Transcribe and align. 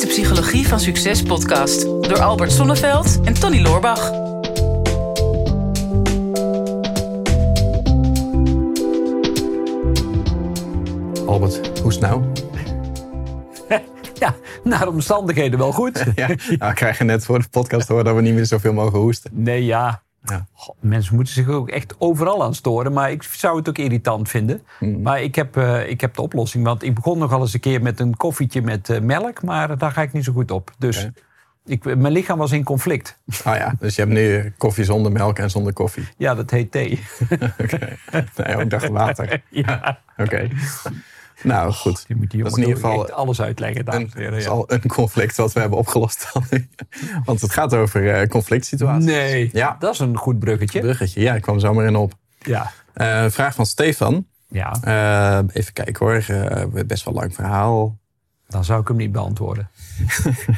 is 0.00 0.06
de 0.06 0.22
Psychologie 0.22 0.68
van 0.68 0.80
Succes 0.80 1.22
podcast 1.22 1.82
door 1.82 2.20
Albert 2.20 2.52
Sonneveld 2.52 3.20
en 3.24 3.34
Tony 3.34 3.60
Loorbach. 3.60 4.10
Albert, 11.26 11.78
hoe 11.78 11.88
is 11.88 11.94
het 11.94 12.00
nou? 12.00 12.24
Ja, 14.14 14.34
naar 14.64 14.84
de 14.84 14.90
omstandigheden 14.90 15.58
wel 15.58 15.72
goed. 15.72 16.04
Ja, 16.14 16.26
nou, 16.26 16.38
we 16.58 16.72
krijgen 16.74 17.06
net 17.06 17.24
voor 17.24 17.38
de 17.38 17.48
podcast 17.50 17.88
horen 17.88 18.04
dat 18.04 18.14
we 18.14 18.22
niet 18.22 18.34
meer 18.34 18.46
zoveel 18.46 18.72
mogen 18.72 18.98
hoesten. 18.98 19.30
Nee, 19.34 19.64
ja. 19.64 20.02
Ja. 20.22 20.46
Mensen 20.80 21.14
moeten 21.14 21.34
zich 21.34 21.48
ook 21.48 21.68
echt 21.68 21.94
overal 21.98 22.42
aan 22.42 22.54
storen. 22.54 22.92
Maar 22.92 23.10
ik 23.10 23.22
zou 23.22 23.56
het 23.58 23.68
ook 23.68 23.78
irritant 23.78 24.28
vinden. 24.28 24.62
Mhm. 24.80 25.02
Maar 25.02 25.22
ik 25.22 25.34
heb, 25.34 25.56
eh, 25.56 25.88
ik 25.88 26.00
heb 26.00 26.14
de 26.14 26.22
oplossing. 26.22 26.64
Want 26.64 26.82
ik 26.82 26.94
begon 26.94 27.18
nog 27.18 27.32
al 27.32 27.40
eens 27.40 27.54
een 27.54 27.60
keer 27.60 27.82
met 27.82 28.00
een 28.00 28.16
koffietje 28.16 28.62
met 28.62 28.88
eh, 28.88 29.00
melk. 29.00 29.42
Maar 29.42 29.78
daar 29.78 29.92
ga 29.92 30.02
ik 30.02 30.12
niet 30.12 30.24
zo 30.24 30.32
goed 30.32 30.50
op. 30.50 30.72
Dus 30.78 31.08
ik, 31.64 31.84
mijn 31.84 32.12
lichaam 32.12 32.38
was 32.38 32.52
in 32.52 32.64
conflict. 32.64 33.18
Oh 33.44 33.54
ja, 33.54 33.74
dus 33.78 33.94
je 33.94 34.02
hebt 34.02 34.14
nu 34.14 34.52
koffie 34.58 34.84
zonder 34.84 35.12
melk 35.12 35.38
en 35.38 35.50
zonder 35.50 35.72
koffie. 35.72 36.08
Ja, 36.16 36.34
dat 36.34 36.50
heet 36.50 36.70
thee. 36.72 37.02
Oké. 37.62 37.96
Nee, 38.36 38.56
ik 38.56 38.70
dacht 38.70 38.88
water. 38.88 39.42
ja, 39.48 39.98
Oké. 40.16 40.48
Nou, 41.42 41.72
goed. 41.72 42.04
je 42.08 42.14
moet 42.16 42.30
die 42.30 42.42
Dat 42.42 42.52
is 42.52 42.56
in 42.58 42.62
ieder 42.68 42.80
geval 42.80 43.10
alles 43.10 43.40
uitleggen. 43.40 43.84
dames 43.84 44.02
Een, 44.02 44.10
en 44.10 44.16
heren, 44.18 44.30
dat 44.32 44.40
is 44.40 44.48
al 44.48 44.64
een 44.72 44.86
conflict 44.86 45.36
wat 45.36 45.52
we 45.52 45.60
hebben 45.60 45.78
opgelost. 45.78 46.30
dan. 46.32 46.44
Want 47.24 47.40
het 47.40 47.50
gaat 47.52 47.74
over 47.74 48.14
eh, 48.14 48.28
conflict 48.28 48.66
situaties. 48.66 49.04
Nee, 49.04 49.50
Ja. 49.52 49.76
dat 49.78 49.92
is 49.94 49.98
een 49.98 50.16
goed 50.16 50.38
bruggetje. 50.38 50.80
Bruggetje, 50.80 51.20
ja, 51.20 51.34
ik 51.34 51.42
kwam 51.42 51.58
zomaar 51.58 51.86
in 51.86 51.96
op. 51.96 52.12
Ja, 52.38 52.72
Eh, 52.92 53.26
vraag 53.28 53.54
van 53.54 53.66
Stefan. 53.66 54.26
ja, 54.48 54.78
Eh, 54.82 55.44
even 55.56 55.72
kijken 55.72 56.06
hoor. 56.06 56.24
Eh, 56.28 56.84
best 56.86 57.04
wel 57.04 57.14
lang 57.14 57.34
verhaal. 57.34 57.98
dan 58.48 58.64
zou 58.64 58.80
ik 58.80 58.88
hem 58.88 58.96
niet 58.96 59.12
beantwoorden. 59.12 59.70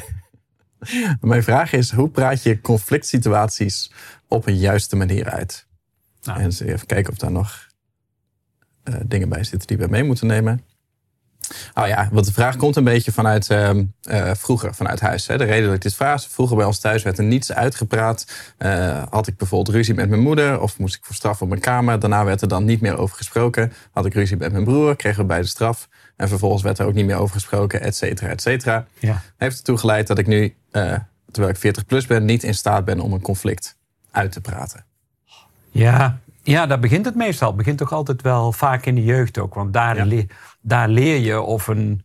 Mijn 1.21 1.43
vraag 1.43 1.73
is, 1.73 1.91
hoe 1.91 2.09
praat 2.09 2.43
je 2.43 2.61
conflict 2.61 3.05
situaties 3.07 3.91
op 4.27 4.47
een 4.47 4.57
juiste 4.57 4.95
manier 4.95 5.29
uit? 5.29 5.67
Nou. 6.23 6.39
En 6.39 6.49
even 6.65 6.85
kijken 6.87 7.11
of 7.11 7.17
daar 7.17 7.31
nog 7.31 7.67
eh, 8.83 8.93
dingen 9.05 9.29
bij 9.29 9.43
zitten 9.43 9.67
die 9.67 9.77
we 9.77 9.87
mee 9.87 10.03
moeten 10.03 10.27
nemen. 10.27 10.61
Oh 11.73 11.87
ja, 11.87 12.09
want 12.11 12.25
de 12.25 12.33
vraag 12.33 12.55
komt 12.55 12.75
een 12.75 12.83
beetje 12.83 13.11
vanuit 13.11 13.49
ehm, 13.49 13.83
eh, 14.01 14.31
vroeger, 14.35 14.75
vanuit 14.75 14.99
huis. 14.99 15.27
Hè. 15.27 15.37
De 15.37 15.43
reden 15.43 15.65
dat 15.65 15.75
ik 15.75 15.81
dit 15.81 15.95
vraag 15.95 16.23
vroeger 16.29 16.57
bij 16.57 16.65
ons 16.65 16.79
thuis 16.79 17.03
werd 17.03 17.17
er 17.17 17.23
niets 17.23 17.53
uitgepraat. 17.53 18.27
Eh, 18.57 19.03
had 19.09 19.27
ik 19.27 19.37
bijvoorbeeld 19.37 19.75
ruzie 19.75 19.93
met 19.93 20.09
mijn 20.09 20.21
moeder 20.21 20.59
of 20.59 20.79
moest 20.79 20.95
ik 20.95 21.05
voor 21.05 21.15
straf 21.15 21.41
op 21.41 21.47
mijn 21.49 21.61
kamer. 21.61 21.99
Daarna 21.99 22.25
werd 22.25 22.41
er 22.41 22.47
dan 22.47 22.65
niet 22.65 22.81
meer 22.81 22.97
over 22.97 23.15
gesproken. 23.15 23.73
Had 23.91 24.05
ik 24.05 24.13
ruzie 24.13 24.37
met 24.37 24.51
mijn 24.51 24.63
broer, 24.63 24.95
kregen 24.95 25.21
we 25.21 25.25
beide 25.25 25.47
straf. 25.47 25.89
En 26.15 26.27
vervolgens 26.27 26.63
werd 26.63 26.79
er 26.79 26.85
ook 26.85 26.93
niet 26.93 27.05
meer 27.05 27.17
over 27.17 27.33
gesproken, 27.33 27.81
et 27.81 27.95
cetera, 27.95 28.29
et 28.29 28.41
cetera. 28.41 28.85
Ja. 28.99 29.21
Heeft 29.37 29.57
ertoe 29.57 29.77
geleid 29.77 30.07
dat 30.07 30.17
ik 30.17 30.27
nu, 30.27 30.55
eh, 30.71 30.95
terwijl 31.31 31.53
ik 31.53 31.59
40 31.59 31.85
plus 31.85 32.07
ben, 32.07 32.25
niet 32.25 32.43
in 32.43 32.53
staat 32.53 32.85
ben 32.85 32.99
om 32.99 33.13
een 33.13 33.21
conflict 33.21 33.77
uit 34.11 34.31
te 34.31 34.41
praten. 34.41 34.85
Ja, 35.71 36.19
ja, 36.43 36.65
daar 36.65 36.79
begint 36.79 37.05
het 37.05 37.15
meestal. 37.15 37.47
Het 37.47 37.57
begint 37.57 37.77
toch 37.77 37.91
altijd 37.91 38.21
wel 38.21 38.51
vaak 38.51 38.85
in 38.85 38.95
de 38.95 39.03
jeugd 39.03 39.37
ook. 39.37 39.53
Want 39.53 39.73
daar, 39.73 39.95
Ja. 39.95 40.05
le- 40.05 40.25
daar 40.61 40.87
leer 40.89 41.17
je 41.17 41.41
of 41.41 41.67
een 41.67 42.03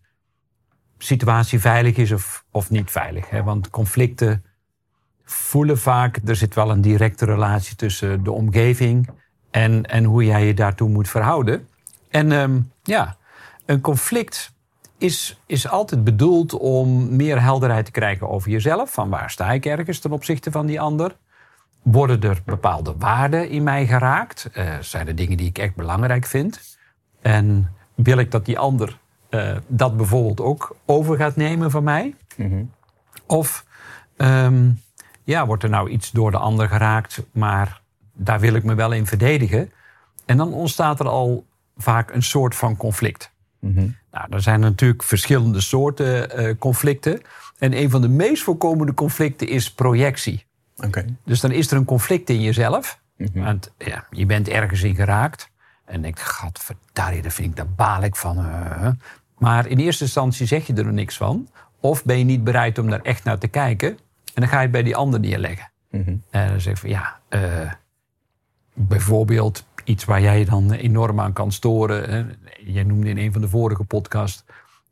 situatie 0.99 1.61
veilig 1.61 1.97
is 1.97 2.13
of, 2.13 2.45
of 2.51 2.71
niet 2.71 2.91
veilig. 2.91 3.31
Hè? 3.31 3.43
Want 3.43 3.71
conflicten 3.71 4.45
voelen 5.25 5.79
vaak... 5.79 6.21
er 6.25 6.37
zit 6.37 6.55
wel 6.55 6.71
een 6.71 6.81
directe 6.81 7.25
relatie 7.25 7.77
tussen 7.77 8.25
de 8.25 8.33
omgeving... 8.33 9.09
en, 9.51 9.85
en 9.85 10.05
hoe 10.05 10.25
jij 10.25 10.47
je 10.47 10.55
daartoe 10.55 10.89
moet 10.89 11.09
verhouden. 11.09 11.69
En 12.11 12.33
ehm, 12.33 12.61
ja, 12.83 13.17
een 13.67 13.81
conflict 13.81 14.53
is, 14.99 15.41
is 15.47 15.69
altijd 15.69 16.05
bedoeld 16.05 16.53
om 16.55 17.17
meer 17.17 17.43
helderheid 17.43 17.85
te 17.85 17.91
krijgen 17.91 18.29
over 18.29 18.51
jezelf. 18.51 18.93
Van 18.93 19.09
waar 19.09 19.31
sta 19.31 19.53
ik 19.53 19.67
ergens 19.67 19.99
ten 19.99 20.13
opzichte 20.13 20.51
van 20.51 20.67
die 20.67 20.81
ander? 20.81 21.17
Worden 21.83 22.21
er 22.23 22.43
bepaalde 22.45 22.95
waarden 22.99 23.49
in 23.49 23.63
mij 23.63 23.87
geraakt? 23.87 24.49
Eh, 24.53 24.79
zijn 24.81 25.07
er 25.07 25.15
dingen 25.15 25.37
die 25.37 25.49
ik 25.49 25.59
echt 25.59 25.75
belangrijk 25.75 26.27
vind? 26.27 26.79
En 27.21 27.73
wil 27.95 28.19
ik 28.19 28.31
dat 28.31 28.47
die 28.47 28.59
ander 28.59 28.99
eh, 29.29 29.57
dat 29.67 29.97
bijvoorbeeld 29.97 30.41
ook 30.41 30.77
over 30.85 31.17
gaat 31.17 31.37
nemen 31.37 31.71
van 31.71 31.85
mij? 31.85 32.15
Of 33.27 33.65
ehm, 34.17 34.71
ja, 35.25 35.47
wordt 35.47 35.63
er 35.63 35.71
nou 35.71 35.89
iets 35.89 36.11
door 36.11 36.31
de 36.31 36.39
ander 36.39 36.69
geraakt, 36.69 37.23
maar 37.33 37.81
daar 38.13 38.41
wil 38.41 38.55
ik 38.55 38.65
me 38.65 38.75
wel 38.75 38.93
in 38.93 39.07
verdedigen? 39.07 39.73
En 40.27 40.37
dan 40.37 40.53
ontstaat 40.53 41.01
er 41.01 41.09
al 41.09 41.47
vaak 41.77 42.11
een 42.11 42.23
soort 42.23 42.55
van 42.55 42.77
conflict. 42.77 43.33
Nou, 44.11 44.27
er 44.31 44.43
zijn 44.43 44.61
natuurlijk 44.61 45.03
verschillende 45.03 45.61
soorten 45.61 46.31
eh, 46.31 46.55
conflicten. 46.59 47.21
En 47.59 47.79
een 47.79 47.91
van 47.91 48.01
de 48.01 48.09
meest 48.09 48.43
voorkomende 48.43 48.95
conflicten 48.95 49.49
is 49.49 49.73
projectie. 49.73 50.47
Oké. 50.87 51.05
Dus 51.25 51.41
dan 51.41 51.51
is 51.53 51.71
er 51.71 51.77
een 51.77 51.85
conflict 51.85 52.31
in 52.31 52.41
jezelf. 52.43 53.01
Want 53.43 53.73
ja, 53.79 54.05
je 54.11 54.27
bent 54.27 54.49
ergens 54.49 54.83
in 54.83 54.95
geraakt. 54.95 55.51
En 55.85 56.03
denkt, 56.03 56.21
gadverdarrie, 56.21 57.23
dat 57.23 57.33
vind 57.33 57.49
ik, 57.51 57.57
daar 57.57 57.69
baal 57.77 58.03
ik 58.03 58.17
van. 58.17 58.39
eh. 58.39 58.89
Maar 59.39 59.67
in 59.67 59.79
eerste 59.79 60.05
instantie 60.05 60.47
zeg 60.47 60.67
je 60.67 60.75
er 60.75 60.93
niks 60.93 61.17
van. 61.17 61.49
Of 61.81 62.05
ben 62.05 62.19
je 62.19 62.25
niet 62.25 62.45
bereid 62.45 62.79
om 62.79 62.91
daar 62.91 63.01
echt 63.03 63.25
naar 63.25 63.39
te 63.39 63.49
kijken. 63.49 63.89
En 63.89 63.99
dan 64.45 64.49
ga 64.49 64.57
je 64.57 64.63
het 64.63 64.71
bij 64.71 64.83
die 64.83 64.97
ander 64.97 65.21
neerleggen. 65.21 65.71
En 66.31 66.49
dan 66.49 66.61
zeg 66.61 66.73
je 66.75 66.81
van, 66.81 66.91
ja, 66.91 67.19
eh, 67.29 67.73
bijvoorbeeld 68.75 69.67
iets 69.85 70.05
waar 70.05 70.21
jij 70.21 70.39
je 70.39 70.45
dan 70.45 70.73
enorm 70.73 71.21
aan 71.21 71.33
kan 71.33 71.53
storen. 71.53 72.11
Hè. 72.11 72.25
Jij 72.73 72.83
noemde 72.83 73.09
in 73.09 73.19
een 73.19 73.33
van 73.33 73.41
de 73.41 73.49
vorige 73.49 73.85
podcasts, 73.85 74.45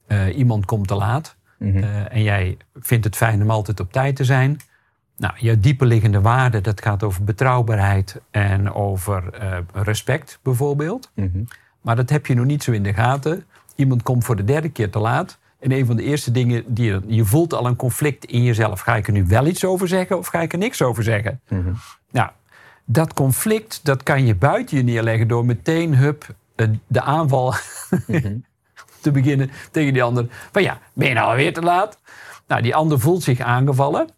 eh, 0.07 0.37
iemand 0.39 0.65
komt 0.65 0.89
te 0.89 0.95
laat. 0.95 1.37
Eh, 1.83 2.13
en 2.13 2.23
jij 2.23 2.57
vindt 2.75 3.05
het 3.05 3.17
fijn 3.17 3.43
om 3.43 3.51
altijd 3.51 3.81
op 3.81 3.93
tijd 3.93 4.17
te 4.17 4.25
zijn. 4.25 4.57
Nou, 5.17 5.35
je 5.37 5.61
dieperliggende 5.61 6.21
waarde, 6.21 6.61
dat 6.61 6.83
gaat 6.83 7.03
over 7.03 7.25
betrouwbaarheid 7.25 8.21
en 8.31 8.73
over 8.73 9.33
eh, 9.33 9.59
respect 9.73 10.39
bijvoorbeeld. 10.43 11.11
Maar 11.81 11.97
dat 11.97 12.11
heb 12.11 12.27
je 12.27 12.35
nog 12.35 12.45
niet 12.45 12.63
zo 12.63 12.73
in 12.73 12.83
de 12.83 12.93
gaten. 12.93 13.45
Iemand 13.75 14.03
komt 14.03 14.25
voor 14.25 14.37
de 14.37 14.45
derde 14.45 14.69
keer 14.69 14.91
te 14.91 14.99
laat. 14.99 15.39
En 15.61 15.73
een 15.73 15.87
van 15.87 15.97
de 15.97 16.03
eerste 16.03 16.31
dingen 16.31 16.75
die 16.75 16.87
je, 16.87 17.01
je 17.07 17.25
voelt 17.25 17.55
al 17.55 17.67
een 17.67 17.77
conflict 17.77 18.25
in 18.25 18.43
jezelf. 18.43 18.81
Ga 18.81 18.97
ik 18.97 19.07
er 19.07 19.13
nu 19.13 19.27
wel 19.27 19.47
iets 19.47 19.65
over 19.65 19.89
zeggen 19.89 20.19
of 20.19 20.27
ga 20.27 20.41
ik 20.41 20.53
er 20.53 20.59
niks 20.59 20.83
over 20.83 21.03
zeggen? 21.03 21.41
Nou, 22.11 22.31
dat 22.85 23.15
conflict 23.15 23.81
dat 23.83 24.03
kan 24.03 24.27
je 24.27 24.35
buiten 24.35 24.77
je 24.77 24.83
neerleggen 24.83 25.29
door 25.29 25.45
meteen 25.45 25.95
hup, 25.95 26.35
eh, 26.55 26.69
de 26.87 27.03
aanval 27.03 27.55
te 29.03 29.11
beginnen 29.11 29.51
tegen 29.71 29.93
die 29.93 30.03
ander. 30.03 30.27
Van 30.53 30.63
ja, 30.63 30.79
ben 30.93 31.09
je 31.09 31.15
nou 31.15 31.29
alweer 31.29 31.53
te 31.53 31.63
laat? 31.63 31.99
Nou, 32.47 32.63
die 32.63 32.75
ander 32.75 33.01
voelt 33.01 33.23
zich 33.23 33.41
aangevallen, 33.41 34.09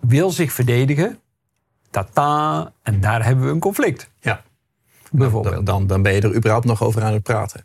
wil 0.00 0.30
zich 0.30 0.52
verdedigen. 0.52 1.18
Tata, 1.90 2.72
en 2.82 3.00
daar 3.00 3.24
hebben 3.24 3.44
we 3.44 3.50
een 3.50 3.58
conflict. 3.60 4.10
Ja. 4.20 4.42
Bijvoorbeeld. 5.10 5.54
Dan, 5.54 5.64
dan, 5.64 5.86
dan 5.86 6.02
ben 6.02 6.12
je 6.12 6.20
er 6.20 6.34
überhaupt 6.34 6.64
nog 6.66 6.82
over 6.82 7.02
aan 7.02 7.12
het 7.12 7.22
praten. 7.22 7.64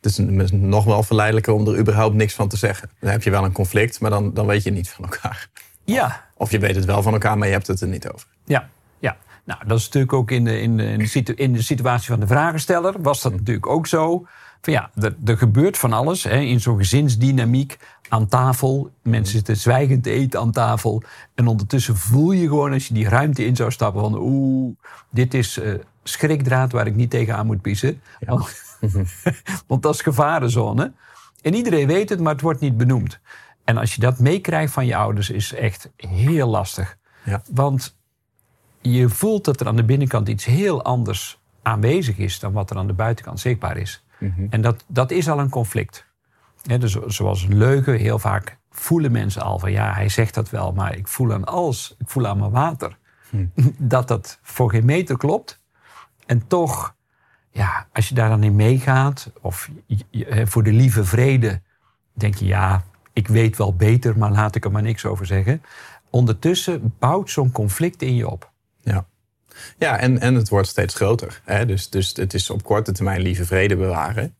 Het 0.00 0.18
is 0.18 0.50
nog 0.52 0.84
wel 0.84 1.02
verleidelijker 1.02 1.52
om 1.52 1.68
er 1.68 1.78
überhaupt 1.78 2.14
niks 2.14 2.34
van 2.34 2.48
te 2.48 2.56
zeggen. 2.56 2.90
Dan 3.00 3.10
heb 3.10 3.22
je 3.22 3.30
wel 3.30 3.44
een 3.44 3.52
conflict, 3.52 4.00
maar 4.00 4.10
dan, 4.10 4.34
dan 4.34 4.46
weet 4.46 4.62
je 4.62 4.70
niet 4.70 4.88
van 4.88 5.04
elkaar. 5.04 5.48
Ja, 5.84 6.26
Of 6.34 6.50
je 6.50 6.58
weet 6.58 6.74
het 6.74 6.84
wel 6.84 7.02
van 7.02 7.12
elkaar, 7.12 7.38
maar 7.38 7.46
je 7.46 7.52
hebt 7.52 7.66
het 7.66 7.80
er 7.80 7.88
niet 7.88 8.12
over. 8.12 8.28
Ja, 8.44 8.68
ja. 8.98 9.16
Nou, 9.44 9.66
dat 9.66 9.78
is 9.78 9.84
natuurlijk 9.84 10.12
ook 10.12 10.30
in 10.30 10.44
de, 10.44 10.60
in 10.60 10.76
de, 10.76 10.84
in 10.84 10.98
de, 10.98 11.06
situ- 11.06 11.32
in 11.32 11.52
de 11.52 11.62
situatie 11.62 12.08
van 12.08 12.20
de 12.20 12.26
vragensteller. 12.26 13.02
Was 13.02 13.22
dat 13.22 13.32
natuurlijk 13.32 13.66
ook 13.66 13.86
zo. 13.86 14.26
Van 14.60 14.72
ja, 14.72 14.90
er, 14.94 15.16
er 15.24 15.38
gebeurt 15.38 15.78
van 15.78 15.92
alles 15.92 16.24
hè, 16.24 16.38
in 16.38 16.60
zo'n 16.60 16.76
gezinsdynamiek 16.76 17.78
aan 18.08 18.28
tafel. 18.28 18.90
Mensen 19.02 19.34
zitten 19.34 19.56
zwijgend 19.56 20.02
te 20.02 20.10
eten 20.10 20.40
aan 20.40 20.52
tafel. 20.52 21.02
En 21.34 21.46
ondertussen 21.46 21.96
voel 21.96 22.32
je 22.32 22.48
gewoon 22.48 22.72
als 22.72 22.88
je 22.88 22.94
die 22.94 23.08
ruimte 23.08 23.44
in 23.44 23.56
zou 23.56 23.70
stappen 23.70 24.00
van... 24.00 24.18
oeh, 24.18 24.76
dit 25.10 25.34
is 25.34 25.58
eh, 25.58 25.74
schrikdraad 26.02 26.72
waar 26.72 26.86
ik 26.86 26.94
niet 26.94 27.10
tegenaan 27.10 27.46
moet 27.46 27.62
piezen. 27.62 28.00
Want, 28.20 28.62
want 29.66 29.82
dat 29.82 29.94
is 29.94 30.00
gevarenzone. 30.00 30.92
En 31.42 31.54
iedereen 31.54 31.86
weet 31.86 32.08
het, 32.08 32.20
maar 32.20 32.32
het 32.32 32.42
wordt 32.42 32.60
niet 32.60 32.76
benoemd. 32.76 33.20
En 33.64 33.76
als 33.76 33.94
je 33.94 34.00
dat 34.00 34.18
meekrijgt 34.18 34.72
van 34.72 34.86
je 34.86 34.96
ouders, 34.96 35.30
is 35.30 35.54
echt 35.54 35.90
heel 35.96 36.48
lastig. 36.48 36.96
Ja. 37.24 37.42
Want 37.50 37.96
je 38.80 39.08
voelt 39.08 39.44
dat 39.44 39.60
er 39.60 39.66
aan 39.66 39.76
de 39.76 39.84
binnenkant 39.84 40.28
iets 40.28 40.44
heel 40.44 40.82
anders 40.82 41.40
aanwezig 41.62 42.16
is 42.16 42.38
dan 42.38 42.52
wat 42.52 42.70
er 42.70 42.76
aan 42.76 42.86
de 42.86 42.92
buitenkant 42.92 43.40
zichtbaar 43.40 43.76
is. 43.76 44.02
En 44.50 44.60
dat, 44.60 44.84
dat 44.86 45.10
is 45.10 45.28
al 45.28 45.38
een 45.38 45.48
conflict. 45.50 46.06
Hè, 46.62 46.78
dus 46.78 46.92
zoals 47.06 47.42
een 47.42 47.56
leugen, 47.56 47.98
heel 47.98 48.18
vaak 48.18 48.58
voelen 48.70 49.12
mensen 49.12 49.42
al 49.42 49.58
van 49.58 49.72
ja, 49.72 49.92
hij 49.92 50.08
zegt 50.08 50.34
dat 50.34 50.50
wel, 50.50 50.72
maar 50.72 50.96
ik 50.96 51.08
voel 51.08 51.32
aan 51.32 51.44
alles, 51.44 51.94
ik 51.98 52.08
voel 52.08 52.26
aan 52.26 52.38
mijn 52.38 52.50
water. 52.50 52.98
Dat 53.78 54.08
dat 54.08 54.38
voor 54.42 54.70
geen 54.70 54.84
meter 54.84 55.16
klopt. 55.16 55.62
En 56.26 56.46
toch, 56.46 56.94
ja, 57.50 57.86
als 57.92 58.08
je 58.08 58.14
daar 58.14 58.28
dan 58.28 58.42
in 58.42 58.56
meegaat, 58.56 59.32
of 59.40 59.70
je- 59.86 60.04
je- 60.10 60.26
hè, 60.28 60.46
voor 60.46 60.62
de 60.62 60.72
lieve 60.72 61.04
vrede, 61.04 61.62
denk 62.12 62.34
je 62.34 62.46
ja, 62.46 62.82
ik 63.12 63.28
weet 63.28 63.56
wel 63.56 63.74
beter, 63.74 64.18
maar 64.18 64.30
laat 64.30 64.54
ik 64.54 64.64
er 64.64 64.70
maar 64.72 64.82
niks 64.82 65.04
over 65.04 65.26
zeggen. 65.26 65.62
Ondertussen 66.10 66.94
bouwt 66.98 67.30
zo'n 67.30 67.52
conflict 67.52 68.02
in 68.02 68.14
je 68.14 68.28
op. 68.28 68.50
Ja, 69.78 69.98
en, 69.98 70.20
en 70.20 70.34
het 70.34 70.48
wordt 70.48 70.68
steeds 70.68 70.94
groter. 70.94 71.40
Hè? 71.44 71.66
Dus, 71.66 71.90
dus 71.90 72.12
het 72.16 72.34
is 72.34 72.50
op 72.50 72.62
korte 72.62 72.92
termijn 72.92 73.20
lieve 73.20 73.44
vrede 73.44 73.76
bewaren. 73.76 74.36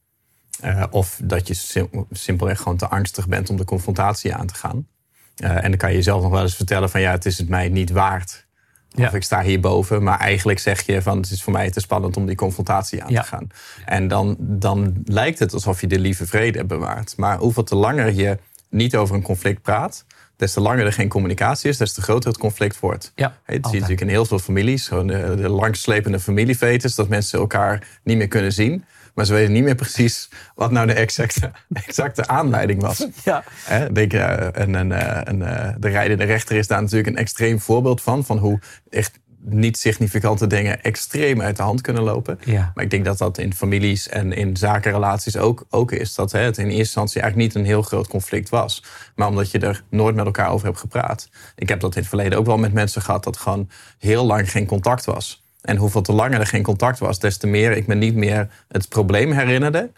Uh, 0.64 0.84
of 0.90 1.20
dat 1.22 1.48
je 1.48 1.54
sim 1.54 2.06
simpelweg 2.10 2.58
gewoon 2.58 2.76
te 2.76 2.88
angstig 2.88 3.28
bent 3.28 3.50
om 3.50 3.56
de 3.56 3.64
confrontatie 3.64 4.34
aan 4.34 4.46
te 4.46 4.54
gaan. 4.54 4.86
Uh, 5.36 5.64
en 5.64 5.70
dan 5.70 5.76
kan 5.76 5.90
je 5.90 5.96
jezelf 5.96 6.22
nog 6.22 6.30
wel 6.30 6.42
eens 6.42 6.56
vertellen 6.56 6.90
van 6.90 7.00
ja, 7.00 7.10
het 7.10 7.26
is 7.26 7.38
het 7.38 7.48
mij 7.48 7.68
niet 7.68 7.90
waard. 7.90 8.46
Ja. 8.88 9.06
Of 9.06 9.14
ik 9.14 9.22
sta 9.22 9.42
hierboven, 9.42 10.02
maar 10.02 10.18
eigenlijk 10.18 10.58
zeg 10.58 10.86
je 10.86 11.02
van 11.02 11.16
het 11.16 11.30
is 11.30 11.42
voor 11.42 11.52
mij 11.52 11.70
te 11.70 11.80
spannend 11.80 12.16
om 12.16 12.26
die 12.26 12.36
confrontatie 12.36 13.02
aan 13.02 13.14
te 13.14 13.22
gaan. 13.22 13.48
En 13.84 14.08
dan, 14.08 14.36
dan 14.38 15.02
lijkt 15.04 15.38
het 15.38 15.52
alsof 15.52 15.80
je 15.80 15.86
de 15.86 15.98
lieve 15.98 16.26
vrede 16.26 16.64
bewaart. 16.64 17.16
Maar 17.16 17.38
hoeveel 17.38 17.64
te 17.64 17.74
langer 17.74 18.14
je 18.14 18.38
niet 18.70 18.96
over 18.96 19.14
een 19.14 19.22
conflict 19.22 19.62
praat, 19.62 20.04
des 20.38 20.52
te 20.52 20.60
langer 20.60 20.86
er 20.86 20.92
geen 20.92 21.08
communicatie 21.08 21.70
is, 21.70 21.76
des 21.76 21.92
te 21.92 22.02
groter 22.02 22.30
het 22.30 22.38
conflict 22.38 22.80
wordt. 22.80 23.12
Ja, 23.14 23.36
hey, 23.42 23.60
dat 23.60 23.64
zie 23.64 23.74
je 23.74 23.80
natuurlijk 23.80 24.10
in 24.10 24.16
heel 24.16 24.24
veel 24.24 24.38
families. 24.38 24.88
Gewoon 24.88 25.06
de, 25.06 25.34
de 25.36 25.48
langslepende 25.48 26.20
familiefetes, 26.20 26.94
dat 26.94 27.08
mensen 27.08 27.38
elkaar 27.38 27.86
niet 28.02 28.16
meer 28.16 28.28
kunnen 28.28 28.52
zien. 28.52 28.84
Maar 29.14 29.26
ze 29.26 29.32
weten 29.32 29.52
niet 29.52 29.62
meer 29.62 29.74
precies 29.74 30.28
wat 30.54 30.70
nou 30.70 30.86
de 30.86 30.92
exacte, 30.92 31.52
exacte 31.72 32.26
aanleiding 32.26 32.82
was. 32.82 33.06
Ja. 33.24 33.44
denk, 33.92 34.12
uh, 34.12 34.56
en, 34.56 34.74
en, 34.74 34.92
en, 35.26 35.40
uh, 35.40 35.68
de 35.78 35.88
rijdende 35.88 36.24
rechter 36.24 36.56
is 36.56 36.66
daar 36.66 36.80
natuurlijk 36.80 37.08
een 37.08 37.16
extreem 37.16 37.60
voorbeeld 37.60 38.02
van. 38.02 38.24
Van 38.24 38.38
hoe 38.38 38.60
echt 38.90 39.18
niet 39.40 39.78
significante 39.78 40.46
dingen 40.46 40.82
extreem 40.82 41.42
uit 41.42 41.56
de 41.56 41.62
hand 41.62 41.80
kunnen 41.80 42.02
lopen. 42.02 42.38
Ja. 42.44 42.72
Maar 42.74 42.84
ik 42.84 42.90
denk 42.90 43.04
dat 43.04 43.18
dat 43.18 43.38
in 43.38 43.54
families 43.54 44.08
en 44.08 44.32
in 44.32 44.56
zakenrelaties 44.56 45.36
ook, 45.36 45.64
ook 45.70 45.92
is. 45.92 46.14
Dat 46.14 46.32
hè, 46.32 46.40
het 46.40 46.58
in 46.58 46.64
eerste 46.64 46.78
instantie 46.78 47.20
eigenlijk 47.20 47.54
niet 47.54 47.62
een 47.62 47.70
heel 47.70 47.82
groot 47.82 48.08
conflict 48.08 48.48
was. 48.48 48.84
Maar 49.14 49.28
omdat 49.28 49.50
je 49.50 49.58
er 49.58 49.82
nooit 49.90 50.14
met 50.14 50.24
elkaar 50.24 50.50
over 50.50 50.66
hebt 50.66 50.80
gepraat. 50.80 51.28
Ik 51.54 51.68
heb 51.68 51.80
dat 51.80 51.94
in 51.94 52.00
het 52.00 52.08
verleden 52.08 52.38
ook 52.38 52.46
wel 52.46 52.58
met 52.58 52.72
mensen 52.72 53.02
gehad 53.02 53.24
dat 53.24 53.36
gewoon 53.36 53.70
heel 53.98 54.24
lang 54.24 54.50
geen 54.50 54.66
contact 54.66 55.04
was. 55.04 55.42
En 55.60 55.76
hoeveel 55.76 56.02
te 56.02 56.12
langer 56.12 56.40
er 56.40 56.46
geen 56.46 56.62
contact 56.62 56.98
was, 56.98 57.18
des 57.18 57.36
te 57.36 57.46
meer 57.46 57.72
ik 57.72 57.86
me 57.86 57.94
niet 57.94 58.14
meer 58.14 58.48
het 58.68 58.88
probleem 58.88 59.32
herinnerde. 59.32 59.90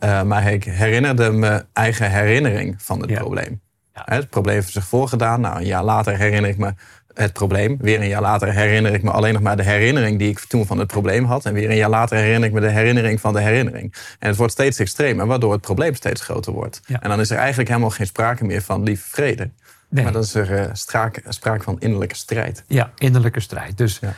Uh, 0.00 0.22
maar 0.22 0.52
ik 0.52 0.64
herinnerde 0.64 1.30
me 1.30 1.64
eigen 1.72 2.10
herinnering 2.10 2.82
van 2.82 3.00
het 3.00 3.14
probleem. 3.14 3.60
Ja. 3.94 4.02
Het 4.04 4.30
probleem 4.30 4.54
heeft 4.54 4.72
zich 4.72 4.86
voorgedaan. 4.86 5.40
Nou, 5.40 5.56
een 5.56 5.66
jaar 5.66 5.84
later 5.84 6.16
herinner 6.16 6.50
ik 6.50 6.58
me 6.58 6.74
het 7.14 7.32
probleem. 7.32 7.76
Weer 7.80 8.00
een 8.00 8.08
jaar 8.08 8.20
later 8.20 8.52
herinner 8.52 8.94
ik 8.94 9.02
me 9.02 9.10
alleen 9.10 9.32
nog 9.32 9.42
maar 9.42 9.56
de 9.56 9.62
herinnering 9.62 10.18
die 10.18 10.28
ik 10.28 10.38
toen 10.38 10.66
van 10.66 10.78
het 10.78 10.86
probleem 10.86 11.24
had. 11.24 11.44
En 11.44 11.54
weer 11.54 11.70
een 11.70 11.76
jaar 11.76 11.90
later 11.90 12.16
herinner 12.16 12.48
ik 12.48 12.54
me 12.54 12.60
de 12.60 12.70
herinnering 12.70 13.20
van 13.20 13.32
de 13.32 13.40
herinnering. 13.40 13.94
En 14.18 14.28
het 14.28 14.36
wordt 14.36 14.52
steeds 14.52 14.78
extremer, 14.78 15.26
waardoor 15.26 15.52
het 15.52 15.60
probleem 15.60 15.94
steeds 15.94 16.20
groter 16.20 16.52
wordt. 16.52 16.80
En 17.00 17.08
dan 17.08 17.20
is 17.20 17.30
er 17.30 17.36
eigenlijk 17.38 17.68
helemaal 17.68 17.90
geen 17.90 18.06
sprake 18.06 18.44
meer 18.44 18.62
van 18.62 18.82
lieve 18.82 19.08
vrede. 19.08 19.50
Nee. 19.88 20.04
Maar 20.04 20.12
dan 20.12 20.22
is 20.22 20.34
er 20.34 20.50
uh, 20.50 20.64
sprake, 20.72 21.62
van 21.62 21.80
innerlijke 21.80 22.16
strijd. 22.16 22.64
Ja, 22.66 22.92
innerlijke 22.96 23.40
strijd. 23.40 23.78
Dus 23.78 23.98
ja. 24.00 24.14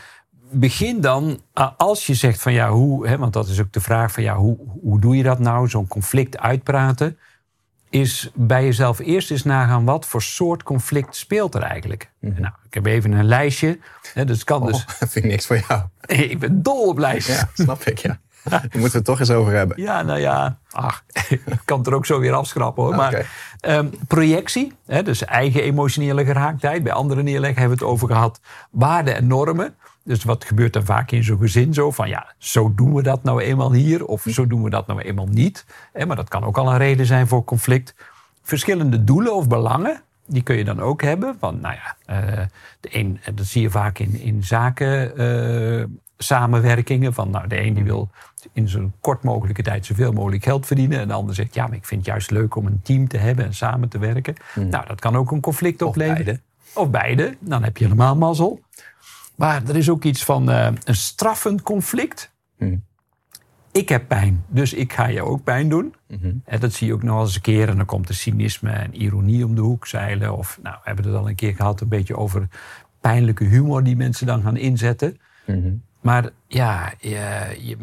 begin 0.50 1.00
dan, 1.00 1.40
als 1.76 2.06
je 2.06 2.14
zegt 2.14 2.42
van 2.42 2.52
ja, 2.52 2.70
hoe, 2.70 3.08
hè, 3.08 3.19
want 3.19 3.32
dat 3.32 3.49
is 3.49 3.60
ook 3.60 3.72
de 3.72 3.81
vraag 3.81 4.12
van 4.12 4.22
ja, 4.22 4.37
hoe, 4.37 4.56
hoe 4.82 5.00
doe 5.00 5.16
je 5.16 5.22
dat 5.22 5.38
nou, 5.38 5.69
zo'n 5.69 5.88
conflict 5.88 6.38
uitpraten 6.38 7.19
is 8.00 8.31
bij 8.34 8.64
jezelf 8.64 8.98
eerst 8.98 9.31
eens 9.31 9.44
nagaan 9.44 9.84
wat 9.84 10.06
voor 10.06 10.22
soort 10.22 10.62
conflict 10.62 11.16
speelt 11.16 11.54
er 11.54 11.62
eigenlijk. 11.62 12.10
Mhm. 12.20 12.40
Nou, 12.40 12.54
ik 12.66 12.75
heb 12.75 12.87
even 12.87 13.12
een 13.12 13.25
lijstje. 13.25 13.78
Hè, 14.14 14.25
dus 14.25 14.44
kan 14.44 14.62
oh, 14.62 14.66
dus... 14.66 14.84
Dat 15.00 15.10
vind 15.10 15.25
ik 15.25 15.31
niks 15.31 15.46
voor 15.46 15.62
jou. 15.69 15.82
ik 16.31 16.38
ben 16.38 16.62
dol 16.62 16.88
op 16.88 16.98
lijstjes. 16.98 17.37
Ja, 17.37 17.48
snap 17.54 17.82
ik, 17.82 17.98
ja. 17.98 18.19
Daar 18.48 18.60
moeten 18.60 18.90
we 18.90 18.96
het 18.96 19.04
toch 19.04 19.20
eens 19.20 19.31
over 19.31 19.52
hebben. 19.52 19.82
Ja, 19.82 20.02
nou 20.02 20.20
ja, 20.20 20.58
ach, 20.70 21.04
ik 21.28 21.43
kan 21.64 21.78
het 21.78 21.87
er 21.87 21.94
ook 21.94 22.06
zo 22.06 22.19
weer 22.19 22.32
afschrappen 22.32 22.82
hoor. 22.82 22.94
Maar 22.94 23.31
um, 23.60 23.90
projectie, 24.06 24.72
hè, 24.87 25.02
dus 25.02 25.25
eigen 25.25 25.62
emotionele 25.62 26.25
geraaktheid. 26.25 26.82
Bij 26.82 26.92
anderen 26.92 27.25
neerleggen 27.25 27.58
hebben 27.60 27.78
we 27.78 27.84
het 27.84 27.92
over 27.92 28.08
gehad. 28.08 28.40
Waarden 28.70 29.14
en 29.14 29.26
normen. 29.26 29.75
Dus 30.06 30.24
wat 30.24 30.44
gebeurt 30.44 30.76
er 30.76 30.84
vaak 30.84 31.10
in 31.10 31.24
zo'n 31.24 31.38
gezin 31.38 31.74
zo? 31.74 31.90
Van 31.90 32.08
ja, 32.08 32.34
zo 32.38 32.74
doen 32.74 32.94
we 32.94 33.02
dat 33.02 33.22
nou 33.22 33.42
eenmaal 33.42 33.72
hier. 33.72 34.04
Of 34.04 34.22
zo 34.28 34.46
doen 34.46 34.62
we 34.62 34.70
dat 34.70 34.86
nou 34.86 35.00
eenmaal 35.00 35.26
niet. 35.26 35.64
Maar 36.06 36.16
dat 36.16 36.28
kan 36.28 36.44
ook 36.44 36.58
al 36.58 36.70
een 36.72 36.78
reden 36.78 37.06
zijn 37.06 37.26
voor 37.26 37.44
conflict. 37.44 37.94
Verschillende 38.42 39.04
doelen 39.04 39.34
of 39.34 39.48
belangen. 39.48 40.00
Die 40.26 40.42
kun 40.42 40.56
je 40.56 40.64
dan 40.64 40.80
ook 40.80 41.02
hebben. 41.02 41.36
Van, 41.38 41.60
nou 41.60 41.74
ja, 41.74 41.96
eh, 42.06 42.44
de 42.80 42.88
een, 42.96 43.20
dat 43.34 43.46
zie 43.46 43.62
je 43.62 43.70
vaak 43.70 43.98
in, 43.98 44.20
in 44.20 44.44
zaken 44.44 45.20
uh, 45.20 45.84
samenwerkingen. 46.18 47.14
Van 47.14 47.30
nou, 47.30 47.48
de 47.48 47.60
een 47.60 47.74
die 47.74 47.84
wil 47.84 48.10
in 48.52 48.68
zo'n 48.68 48.92
kort 49.00 49.22
mogelijke 49.22 49.62
tijd 49.62 49.86
zoveel 49.86 50.12
mogelijk 50.12 50.44
geld 50.44 50.66
verdienen. 50.66 50.98
En 50.98 51.08
de 51.08 51.14
ander 51.14 51.34
zegt, 51.34 51.54
ja, 51.54 51.66
maar 51.66 51.76
ik 51.76 51.84
vind 51.84 52.00
het 52.00 52.10
juist 52.10 52.30
leuk 52.30 52.56
om 52.56 52.66
een 52.66 52.80
team 52.82 53.08
te 53.08 53.16
hebben 53.16 53.44
en 53.44 53.54
samen 53.54 53.88
te 53.88 53.98
werken. 53.98 54.34
Hmm. 54.52 54.68
Nou, 54.68 54.86
dat 54.86 55.00
kan 55.00 55.16
ook 55.16 55.30
een 55.30 55.40
conflict 55.40 55.82
opleveren. 55.82 56.24
Beide. 56.24 56.40
Of 56.74 56.90
beide. 56.90 57.36
Dan 57.40 57.62
heb 57.62 57.76
je 57.76 57.84
helemaal 57.84 58.16
mazzel. 58.16 58.60
Maar 59.36 59.62
er 59.68 59.76
is 59.76 59.90
ook 59.90 60.04
iets 60.04 60.24
van 60.24 60.50
uh, 60.50 60.68
een 60.84 60.94
straffend 60.94 61.62
conflict. 61.62 62.32
Hmm. 62.56 62.84
Ik 63.72 63.88
heb 63.88 64.08
pijn, 64.08 64.44
dus 64.48 64.72
ik 64.72 64.92
ga 64.92 65.06
je 65.06 65.22
ook 65.22 65.44
pijn 65.44 65.68
doen. 65.68 65.94
Mm 66.08 66.42
En 66.44 66.60
dat 66.60 66.72
zie 66.72 66.86
je 66.86 66.92
ook 66.92 67.02
nog 67.02 67.20
eens 67.20 67.34
een 67.34 67.40
keer. 67.40 67.68
En 67.68 67.76
dan 67.76 67.86
komt 67.86 68.08
er 68.08 68.14
cynisme 68.14 68.70
en 68.70 69.02
ironie 69.02 69.44
om 69.44 69.54
de 69.54 69.60
hoek 69.60 69.86
zeilen. 69.86 70.36
Of, 70.36 70.58
nou, 70.62 70.74
we 70.74 70.82
hebben 70.84 71.04
het 71.04 71.14
al 71.14 71.28
een 71.28 71.34
keer 71.34 71.54
gehad, 71.54 71.80
een 71.80 71.88
beetje 71.88 72.16
over 72.16 72.48
pijnlijke 73.00 73.44
humor 73.44 73.82
die 73.82 73.96
mensen 73.96 74.26
dan 74.26 74.42
gaan 74.42 74.56
inzetten. 74.56 75.18
Mm 75.46 75.82
Maar 76.00 76.30
ja, 76.46 76.92
je, 76.98 77.56
je, 77.58 77.76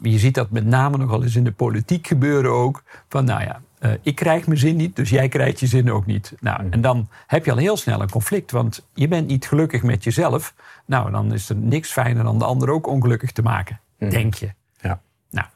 je, 0.00 0.18
ziet 0.18 0.34
dat 0.34 0.50
met 0.50 0.64
name 0.64 0.96
nogal 0.96 1.22
eens 1.22 1.36
in 1.36 1.44
de 1.44 1.52
politiek 1.52 2.06
gebeuren 2.06 2.50
ook. 2.50 2.82
Van 3.08 3.24
nou 3.24 3.42
ja, 3.42 3.60
uh, 3.80 3.90
ik 4.02 4.14
krijg 4.14 4.46
mijn 4.46 4.58
zin 4.58 4.76
niet, 4.76 4.96
dus 4.96 5.10
jij 5.10 5.28
krijgt 5.28 5.60
je 5.60 5.66
zin 5.66 5.92
ook 5.92 6.06
niet. 6.06 6.32
Nou, 6.40 6.62
mhm. 6.62 6.72
En 6.72 6.80
dan 6.80 7.08
heb 7.26 7.44
je 7.44 7.50
al 7.50 7.56
heel 7.56 7.76
snel 7.76 8.00
een 8.00 8.10
conflict, 8.10 8.50
want 8.50 8.86
je 8.94 9.08
bent 9.08 9.26
niet 9.26 9.46
gelukkig 9.46 9.82
met 9.82 10.04
jezelf. 10.04 10.54
Nou, 10.84 11.10
dan 11.10 11.32
is 11.32 11.48
er 11.48 11.56
niks 11.56 11.92
fijner 11.92 12.24
dan 12.24 12.38
de 12.38 12.44
ander 12.44 12.70
ook 12.70 12.86
ongelukkig 12.86 13.32
te 13.32 13.42
maken, 13.42 13.80
mhm. 13.98 14.10
denk 14.10 14.34
je. 14.34 14.50
Ja. 14.80 15.00
Nou, 15.30 15.46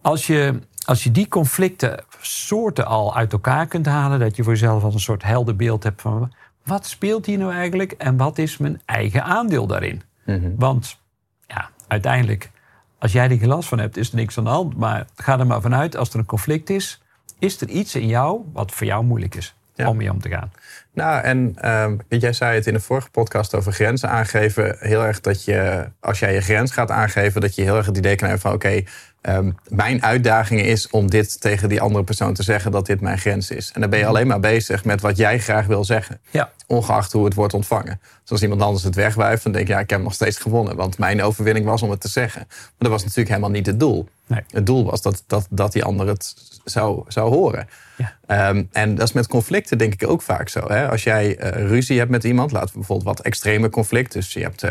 als 0.00 0.26
je, 0.26 0.60
als 0.84 1.04
je 1.04 1.10
die 1.10 1.28
conflicten 1.28 2.04
soorten 2.20 2.86
al 2.86 3.16
uit 3.16 3.32
elkaar 3.32 3.66
kunt 3.66 3.86
halen, 3.86 4.18
dat 4.18 4.36
je 4.36 4.42
voor 4.42 4.52
jezelf 4.52 4.84
als 4.84 4.94
een 4.94 5.00
soort 5.00 5.22
helder 5.22 5.56
beeld 5.56 5.82
hebt 5.82 6.00
van 6.00 6.32
wat 6.64 6.86
speelt 6.86 7.26
hier 7.26 7.38
nou 7.38 7.52
eigenlijk 7.52 7.92
en 7.92 8.16
wat 8.16 8.38
is 8.38 8.56
mijn 8.56 8.80
eigen 8.84 9.24
aandeel 9.24 9.66
daarin? 9.66 10.02
Mhm. 10.24 10.50
Want 10.56 10.98
ja, 11.46 11.70
uiteindelijk, 11.86 12.50
als 12.98 13.12
jij 13.12 13.30
er 13.30 13.38
geen 13.38 13.48
last 13.48 13.68
van 13.68 13.78
hebt, 13.78 13.96
is 13.96 14.10
er 14.10 14.16
niks 14.16 14.38
aan 14.38 14.44
de 14.44 14.50
hand. 14.50 14.76
Maar 14.76 15.06
ga 15.16 15.38
er 15.38 15.46
maar 15.46 15.60
vanuit, 15.60 15.96
als 15.96 16.12
er 16.12 16.18
een 16.18 16.26
conflict 16.26 16.70
is, 16.70 17.01
is 17.42 17.60
er 17.60 17.68
iets 17.68 17.94
in 17.94 18.06
jou 18.06 18.40
wat 18.52 18.72
voor 18.72 18.86
jou 18.86 19.04
moeilijk 19.04 19.34
is 19.34 19.54
om 19.76 19.96
mee 19.96 20.10
om 20.10 20.20
te 20.20 20.28
gaan? 20.28 20.52
Nou, 20.92 21.22
en 21.22 21.54
uh, 21.64 22.20
jij 22.20 22.32
zei 22.32 22.54
het 22.54 22.66
in 22.66 22.72
de 22.72 22.80
vorige 22.80 23.10
podcast 23.10 23.54
over 23.54 23.72
grenzen 23.72 24.08
aangeven. 24.08 24.76
Heel 24.78 25.04
erg 25.04 25.20
dat 25.20 25.44
je, 25.44 25.88
als 26.00 26.18
jij 26.18 26.34
je 26.34 26.40
grens 26.40 26.72
gaat 26.72 26.90
aangeven, 26.90 27.40
dat 27.40 27.54
je 27.54 27.62
heel 27.62 27.76
erg 27.76 27.86
het 27.86 27.96
idee 27.96 28.16
kan 28.16 28.28
hebben 28.28 28.42
van: 28.42 28.52
oké, 28.52 28.82
um, 29.22 29.54
mijn 29.68 30.02
uitdaging 30.02 30.60
is 30.60 30.90
om 30.90 31.10
dit 31.10 31.40
tegen 31.40 31.68
die 31.68 31.80
andere 31.80 32.04
persoon 32.04 32.34
te 32.34 32.42
zeggen 32.42 32.70
dat 32.70 32.86
dit 32.86 33.00
mijn 33.00 33.18
grens 33.18 33.50
is. 33.50 33.70
En 33.72 33.80
dan 33.80 33.90
ben 33.90 33.98
je 33.98 34.04
mhm. 34.04 34.14
alleen 34.14 34.26
maar 34.26 34.40
bezig 34.40 34.84
met 34.84 35.00
wat 35.00 35.16
jij 35.16 35.38
graag 35.38 35.66
wil 35.66 35.84
zeggen. 35.84 36.20
Ja. 36.30 36.50
Ongeacht 36.66 37.12
hoe 37.12 37.24
het 37.24 37.34
wordt 37.34 37.54
ontvangen. 37.54 38.00
Dus 38.22 38.30
als 38.30 38.42
iemand 38.42 38.62
anders 38.62 38.84
het 38.84 38.94
wegwijft, 38.94 39.42
dan 39.42 39.52
denk 39.52 39.66
je, 39.66 39.72
ja, 39.72 39.78
ik 39.78 39.90
heb 39.90 40.02
nog 40.02 40.14
steeds 40.14 40.38
gewonnen. 40.38 40.76
Want 40.76 40.98
mijn 40.98 41.22
overwinning 41.22 41.66
was 41.66 41.82
om 41.82 41.90
het 41.90 42.00
te 42.00 42.08
zeggen. 42.08 42.44
Maar 42.48 42.72
dat 42.78 42.90
was 42.90 43.02
natuurlijk 43.02 43.28
helemaal 43.28 43.50
niet 43.50 43.66
het 43.66 43.80
doel. 43.80 44.08
Nee. 44.26 44.40
Het 44.50 44.66
doel 44.66 44.84
was 44.84 45.02
dat, 45.02 45.24
dat, 45.26 45.46
dat 45.50 45.72
die 45.72 45.84
ander 45.84 46.06
het 46.06 46.34
zou, 46.64 47.04
zou 47.08 47.34
horen. 47.34 47.68
Ja. 47.96 48.48
Um, 48.48 48.68
en 48.72 48.94
dat 48.94 49.08
is 49.08 49.12
met 49.12 49.26
conflicten 49.26 49.78
denk 49.78 49.92
ik 49.92 50.08
ook 50.08 50.22
vaak 50.22 50.48
zo. 50.48 50.68
Hè? 50.68 50.88
Als 50.90 51.02
jij 51.02 51.54
uh, 51.54 51.68
ruzie 51.68 51.98
hebt 51.98 52.10
met 52.10 52.24
iemand, 52.24 52.52
laten 52.52 52.68
we 52.68 52.74
bijvoorbeeld 52.74 53.16
wat 53.16 53.26
extreme 53.26 53.70
conflict. 53.70 54.12
Dus 54.12 54.32
je 54.32 54.40
hebt 54.40 54.62
uh, 54.62 54.70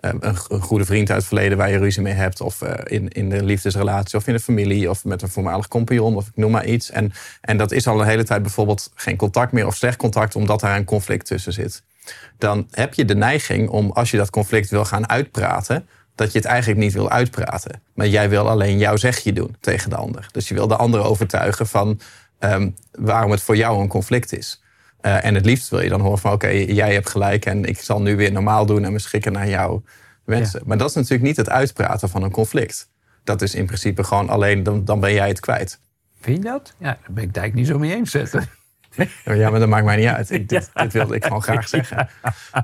een, 0.00 0.26
een, 0.48 0.60
goede 0.60 0.84
vriend 0.84 1.08
uit 1.08 1.18
het 1.18 1.26
verleden 1.26 1.58
waar 1.58 1.70
je 1.70 1.78
ruzie 1.78 2.02
mee 2.02 2.12
hebt. 2.12 2.40
Of 2.40 2.62
uh, 2.62 2.72
in, 2.84 3.08
in 3.08 3.28
de 3.28 3.44
liefdesrelatie 3.44 4.18
of 4.18 4.26
in 4.26 4.32
de 4.32 4.40
familie. 4.40 4.90
Of 4.90 5.04
met 5.04 5.22
een 5.22 5.28
voormalig 5.28 5.68
compagnon 5.68 6.16
of 6.16 6.26
ik 6.26 6.36
noem 6.36 6.50
maar 6.50 6.66
iets. 6.66 6.90
En, 6.90 7.12
en 7.40 7.56
dat 7.56 7.72
is 7.72 7.86
al 7.86 8.00
een 8.00 8.06
hele 8.06 8.24
tijd 8.24 8.42
bijvoorbeeld 8.42 8.90
geen 8.94 9.16
contact 9.16 9.52
meer 9.52 9.66
of 9.66 9.76
slecht 9.76 9.96
contact. 9.96 10.36
Omdat 10.36 10.60
daar 10.60 10.76
een 10.76 10.84
conflict 10.84 11.26
tussen 11.26 11.52
zit. 11.52 11.82
Dan 12.38 12.66
heb 12.70 12.94
je 12.94 13.04
de 13.04 13.14
neiging 13.14 13.68
om 13.68 13.90
als 13.90 14.10
je 14.10 14.16
dat 14.16 14.30
conflict 14.30 14.70
wil 14.70 14.84
gaan 14.84 15.08
uitpraten 15.08 15.88
dat 16.14 16.32
je 16.32 16.38
het 16.38 16.46
eigenlijk 16.46 16.80
niet 16.80 16.92
wil 16.92 17.10
uitpraten. 17.10 17.82
Maar 17.94 18.08
jij 18.08 18.28
wil 18.28 18.48
alleen 18.48 18.78
jouw 18.78 18.96
zegje 18.96 19.32
doen 19.32 19.56
tegen 19.60 19.90
de 19.90 19.96
ander. 19.96 20.26
Dus 20.32 20.48
je 20.48 20.54
wil 20.54 20.66
de 20.66 20.76
ander 20.76 21.04
overtuigen 21.04 21.66
van 21.66 22.00
um, 22.40 22.74
waarom 22.92 23.30
het 23.30 23.42
voor 23.42 23.56
jou 23.56 23.80
een 23.80 23.88
conflict 23.88 24.32
is. 24.32 24.62
Uh, 25.02 25.24
en 25.24 25.34
het 25.34 25.44
liefst 25.44 25.68
wil 25.68 25.80
je 25.80 25.88
dan 25.88 26.00
horen 26.00 26.18
van 26.18 26.32
oké, 26.32 26.48
jij 26.48 26.92
hebt 26.92 27.08
gelijk 27.08 27.46
en 27.46 27.64
ik 27.64 27.80
zal 27.80 28.02
nu 28.02 28.16
weer 28.16 28.32
normaal 28.32 28.66
doen 28.66 28.84
en 28.84 28.92
me 28.92 28.98
schikken 28.98 29.32
naar 29.32 29.48
jouw 29.48 29.82
wensen. 30.24 30.62
Maar 30.64 30.78
dat 30.78 30.88
is 30.88 30.94
natuurlijk 30.94 31.22
niet 31.22 31.36
het 31.36 31.48
uitpraten 31.48 32.08
van 32.08 32.22
een 32.22 32.30
conflict. 32.30 32.88
Dat 33.24 33.42
is 33.42 33.54
in 33.54 33.66
principe 33.66 34.04
gewoon 34.04 34.28
alleen, 34.28 34.62
dan, 34.62 34.84
dan 34.84 35.00
ben 35.00 35.12
jij 35.12 35.28
het 35.28 35.40
kwijt. 35.40 35.80
Vind 36.20 36.36
je 36.36 36.42
dat? 36.42 36.74
Ja, 36.78 36.86
daar 36.86 36.98
ben 37.10 37.22
ik 37.22 37.28
het 37.28 37.36
eigenlijk 37.36 37.54
niet 37.54 37.66
zo 37.66 37.78
mee 37.78 37.94
eens. 37.94 38.10
Zetten. 38.10 38.48
Ja, 39.24 39.50
maar 39.50 39.60
dat 39.60 39.68
maakt 39.68 39.84
mij 39.84 39.96
niet 39.96 40.06
uit. 40.06 40.30
Ik, 40.30 40.48
dit, 40.48 40.70
dit, 40.74 40.92
wilde 40.92 41.14
ik 41.14 41.24
gewoon 41.24 41.42
graag 41.42 41.68
zeggen. 41.78 42.08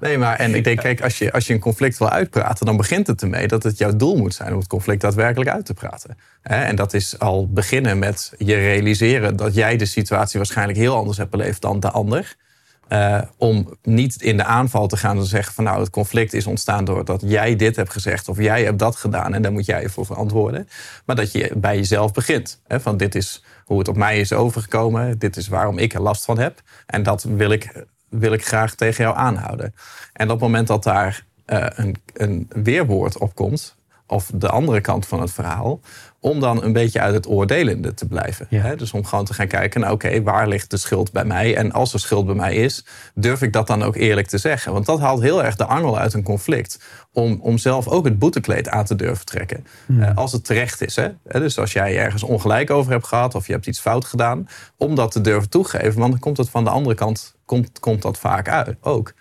Nee, 0.00 0.18
maar 0.18 0.36
en 0.36 0.54
ik 0.54 0.64
denk, 0.64 0.78
kijk, 0.78 1.02
als 1.02 1.18
je, 1.18 1.32
als 1.32 1.46
je 1.46 1.54
een 1.54 1.60
conflict 1.60 1.98
wil 1.98 2.10
uitpraten, 2.10 2.66
dan 2.66 2.76
begint 2.76 3.06
het 3.06 3.22
ermee 3.22 3.48
dat 3.48 3.62
het 3.62 3.78
jouw 3.78 3.96
doel 3.96 4.16
moet 4.16 4.34
zijn 4.34 4.52
om 4.52 4.58
het 4.58 4.68
conflict 4.68 5.00
daadwerkelijk 5.00 5.50
uit 5.50 5.66
te 5.66 5.74
praten. 5.74 6.18
En 6.42 6.76
dat 6.76 6.94
is 6.94 7.18
al 7.18 7.48
beginnen 7.48 7.98
met 7.98 8.32
je 8.38 8.54
realiseren 8.54 9.36
dat 9.36 9.54
jij 9.54 9.76
de 9.76 9.86
situatie 9.86 10.38
waarschijnlijk 10.38 10.78
heel 10.78 10.96
anders 10.96 11.18
hebt 11.18 11.30
beleefd 11.30 11.60
dan 11.60 11.80
de 11.80 11.90
ander. 11.90 12.36
Uh, 12.88 13.22
om 13.36 13.76
niet 13.82 14.22
in 14.22 14.36
de 14.36 14.44
aanval 14.44 14.86
te 14.86 14.96
gaan 14.96 15.16
en 15.16 15.22
te 15.22 15.28
zeggen 15.28 15.54
van 15.54 15.64
nou 15.64 15.80
het 15.80 15.90
conflict 15.90 16.32
is 16.32 16.46
ontstaan 16.46 16.84
doordat 16.84 17.22
jij 17.24 17.56
dit 17.56 17.76
hebt 17.76 17.92
gezegd 17.92 18.28
of 18.28 18.38
jij 18.38 18.64
hebt 18.64 18.78
dat 18.78 18.96
gedaan 18.96 19.34
en 19.34 19.42
daar 19.42 19.52
moet 19.52 19.66
jij 19.66 19.82
je 19.82 19.88
voor 19.88 20.06
verantwoorden. 20.06 20.68
Maar 21.04 21.16
dat 21.16 21.32
je 21.32 21.52
bij 21.56 21.76
jezelf 21.76 22.12
begint. 22.12 22.60
Hè, 22.66 22.80
van 22.80 22.96
dit 22.96 23.14
is 23.14 23.44
hoe 23.66 23.78
het 23.78 23.88
op 23.88 23.96
mij 23.96 24.20
is 24.20 24.32
overgekomen, 24.32 25.18
dit 25.18 25.36
is 25.36 25.48
waarom 25.48 25.78
ik 25.78 25.94
er 25.94 26.00
last 26.00 26.24
van 26.24 26.38
heb 26.38 26.62
en 26.86 27.02
dat 27.02 27.22
wil 27.22 27.50
ik, 27.50 27.86
wil 28.08 28.32
ik 28.32 28.46
graag 28.46 28.74
tegen 28.74 29.04
jou 29.04 29.16
aanhouden. 29.16 29.74
En 30.12 30.26
op 30.26 30.32
het 30.32 30.40
moment 30.40 30.66
dat 30.66 30.82
daar 30.82 31.24
uh, 31.46 31.66
een, 31.68 31.96
een 32.12 32.46
weerwoord 32.48 33.18
op 33.18 33.34
komt, 33.34 33.76
of 34.06 34.30
de 34.34 34.48
andere 34.48 34.80
kant 34.80 35.06
van 35.06 35.20
het 35.20 35.32
verhaal, 35.32 35.80
om 36.20 36.40
dan 36.40 36.62
een 36.62 36.72
beetje 36.72 37.00
uit 37.00 37.14
het 37.14 37.28
oordelende 37.28 37.94
te 37.94 38.06
blijven. 38.06 38.46
Ja. 38.50 38.74
Dus 38.74 38.92
om 38.92 39.04
gewoon 39.04 39.24
te 39.24 39.34
gaan 39.34 39.46
kijken, 39.46 39.80
nou 39.80 39.92
oké, 39.92 40.22
waar 40.22 40.48
ligt 40.48 40.70
de 40.70 40.76
schuld 40.76 41.12
bij 41.12 41.24
mij? 41.24 41.56
En 41.56 41.72
als 41.72 41.92
er 41.92 42.00
schuld 42.00 42.26
bij 42.26 42.34
mij 42.34 42.54
is, 42.54 42.84
durf 43.14 43.42
ik 43.42 43.52
dat 43.52 43.66
dan 43.66 43.82
ook 43.82 43.96
eerlijk 43.96 44.26
te 44.26 44.38
zeggen? 44.38 44.72
Want 44.72 44.86
dat 44.86 45.00
haalt 45.00 45.20
heel 45.20 45.44
erg 45.44 45.56
de 45.56 45.64
angel 45.64 45.98
uit 45.98 46.14
een 46.14 46.22
conflict. 46.22 46.80
Om, 47.12 47.38
om 47.40 47.58
zelf 47.58 47.88
ook 47.88 48.04
het 48.04 48.18
boetekleed 48.18 48.68
aan 48.68 48.84
te 48.84 48.94
durven 48.94 49.24
trekken. 49.24 49.66
Hmm. 49.86 50.00
Uh, 50.00 50.16
als 50.16 50.32
het 50.32 50.44
terecht 50.44 50.80
is. 50.86 50.96
Hè? 50.96 51.08
Dus 51.24 51.58
als 51.58 51.72
jij 51.72 51.98
ergens 51.98 52.22
ongelijk 52.22 52.70
over 52.70 52.92
hebt 52.92 53.06
gehad 53.06 53.34
of 53.34 53.46
je 53.46 53.52
hebt 53.52 53.66
iets 53.66 53.80
fout 53.80 54.04
gedaan, 54.04 54.48
om 54.76 54.94
dat 54.94 55.10
te 55.10 55.20
durven 55.20 55.50
toegeven, 55.50 55.98
want 55.98 56.10
dan 56.10 56.20
komt 56.20 56.36
het 56.36 56.50
van 56.50 56.64
de 56.64 56.70
andere 56.70 56.94
kant 56.94 57.36
komt, 57.44 57.80
komt 57.80 58.02
dat 58.02 58.18
vaak 58.18 58.48
uit 58.48 58.76
ook. 58.80 59.14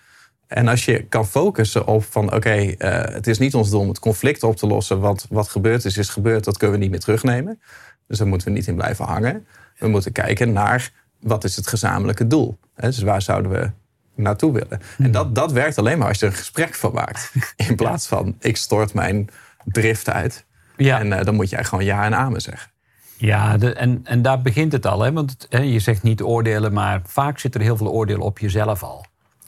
En 0.46 0.68
als 0.68 0.84
je 0.84 1.02
kan 1.02 1.26
focussen 1.26 1.86
op 1.86 2.04
van 2.04 2.34
oké, 2.34 2.50
eh, 2.50 3.14
het 3.14 3.26
is 3.26 3.38
niet 3.38 3.54
ons 3.54 3.70
doel 3.70 3.80
om 3.80 3.88
het 3.88 3.98
conflict 3.98 4.42
op 4.42 4.56
te 4.56 4.66
lossen. 4.66 5.00
Want 5.00 5.26
wat 5.28 5.48
gebeurd 5.48 5.84
is, 5.84 5.96
is 5.96 6.08
gebeurd. 6.08 6.44
Dat 6.44 6.58
kunnen 6.58 6.76
we 6.76 6.82
niet 6.82 6.92
meer 6.92 7.00
terugnemen. 7.00 7.60
Dus 8.06 8.18
daar 8.18 8.26
moeten 8.26 8.48
we 8.48 8.54
niet 8.54 8.66
in 8.66 8.74
blijven 8.74 9.04
hangen. 9.04 9.46
We 9.78 9.88
moeten 9.88 10.12
kijken 10.12 10.52
naar 10.52 10.92
wat 11.20 11.44
is 11.44 11.56
het 11.56 11.66
gezamenlijke 11.66 12.26
doel. 12.26 12.58
Hè? 12.74 12.86
Dus 12.86 13.02
waar 13.02 13.22
zouden 13.22 13.50
we 13.50 13.70
naartoe 14.14 14.52
willen? 14.52 14.80
En 14.98 15.10
dat, 15.10 15.34
dat 15.34 15.52
werkt 15.52 15.78
alleen 15.78 15.98
maar 15.98 16.08
als 16.08 16.18
je 16.18 16.26
er 16.26 16.32
een 16.32 16.38
gesprek 16.38 16.74
van 16.74 16.92
maakt. 16.92 17.32
In 17.68 17.76
plaats 17.76 18.06
van 18.06 18.36
ik 18.40 18.56
stort 18.56 18.94
mijn 18.94 19.28
drift 19.64 20.10
uit. 20.10 20.44
Ja. 20.76 20.98
En 20.98 21.06
uh, 21.06 21.22
dan 21.22 21.34
moet 21.34 21.50
jij 21.50 21.64
gewoon 21.64 21.84
ja 21.84 22.04
en 22.04 22.14
amen 22.14 22.40
zeggen. 22.40 22.70
Ja, 23.18 23.56
de, 23.56 23.72
en, 23.72 24.00
en 24.04 24.22
daar 24.22 24.42
begint 24.42 24.72
het 24.72 24.86
al. 24.86 25.00
Hè? 25.00 25.12
Want 25.12 25.46
hè, 25.48 25.60
je 25.60 25.78
zegt 25.78 26.02
niet 26.02 26.22
oordelen, 26.22 26.72
maar 26.72 27.00
vaak 27.04 27.38
zit 27.38 27.54
er 27.54 27.60
heel 27.60 27.76
veel 27.76 27.90
oordeel 27.90 28.20
op 28.20 28.38
jezelf 28.38 28.82
al 28.82 29.04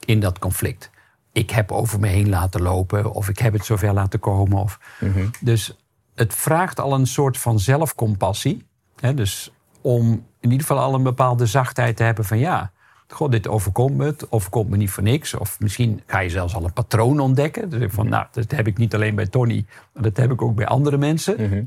in 0.09 0.19
dat 0.19 0.39
conflict. 0.39 0.89
Ik 1.31 1.49
heb 1.49 1.71
over 1.71 1.99
me 1.99 2.07
heen 2.07 2.29
laten 2.29 2.61
lopen 2.61 3.13
of 3.13 3.29
ik 3.29 3.39
heb 3.39 3.53
het 3.53 3.65
zover 3.65 3.93
laten 3.93 4.19
komen. 4.19 4.57
Of, 4.57 4.79
mhm. 4.99 5.25
Dus 5.39 5.77
het 6.15 6.33
vraagt 6.33 6.79
al 6.79 6.93
een 6.93 7.07
soort 7.07 7.37
van 7.37 7.59
zelfcompassie. 7.59 8.65
Hè, 8.99 9.13
dus 9.13 9.51
om 9.81 10.25
in 10.39 10.51
ieder 10.51 10.67
geval 10.67 10.83
al 10.83 10.93
een 10.93 11.03
bepaalde 11.03 11.45
zachtheid 11.45 11.97
te 11.97 12.03
hebben 12.03 12.25
van 12.25 12.37
ja, 12.37 12.71
God, 13.07 13.31
dit 13.31 13.47
overkomt 13.47 13.97
me, 13.97 14.05
het 14.05 14.31
overkomt 14.31 14.69
me 14.69 14.77
niet 14.77 14.89
voor 14.89 15.03
niks. 15.03 15.33
Of 15.33 15.59
misschien 15.59 16.01
ga 16.05 16.19
je 16.19 16.29
zelfs 16.29 16.55
al 16.55 16.63
een 16.63 16.73
patroon 16.73 17.19
ontdekken. 17.19 17.69
Dus 17.69 17.93
van, 17.93 18.09
nou, 18.09 18.25
dat 18.31 18.51
heb 18.51 18.67
ik 18.67 18.77
niet 18.77 18.95
alleen 18.95 19.15
bij 19.15 19.27
Tony, 19.27 19.65
maar 19.93 20.03
dat 20.03 20.17
heb 20.17 20.31
ik 20.31 20.41
ook 20.41 20.55
bij 20.55 20.67
andere 20.67 20.97
mensen. 20.97 21.33
Mhm. 21.33 21.63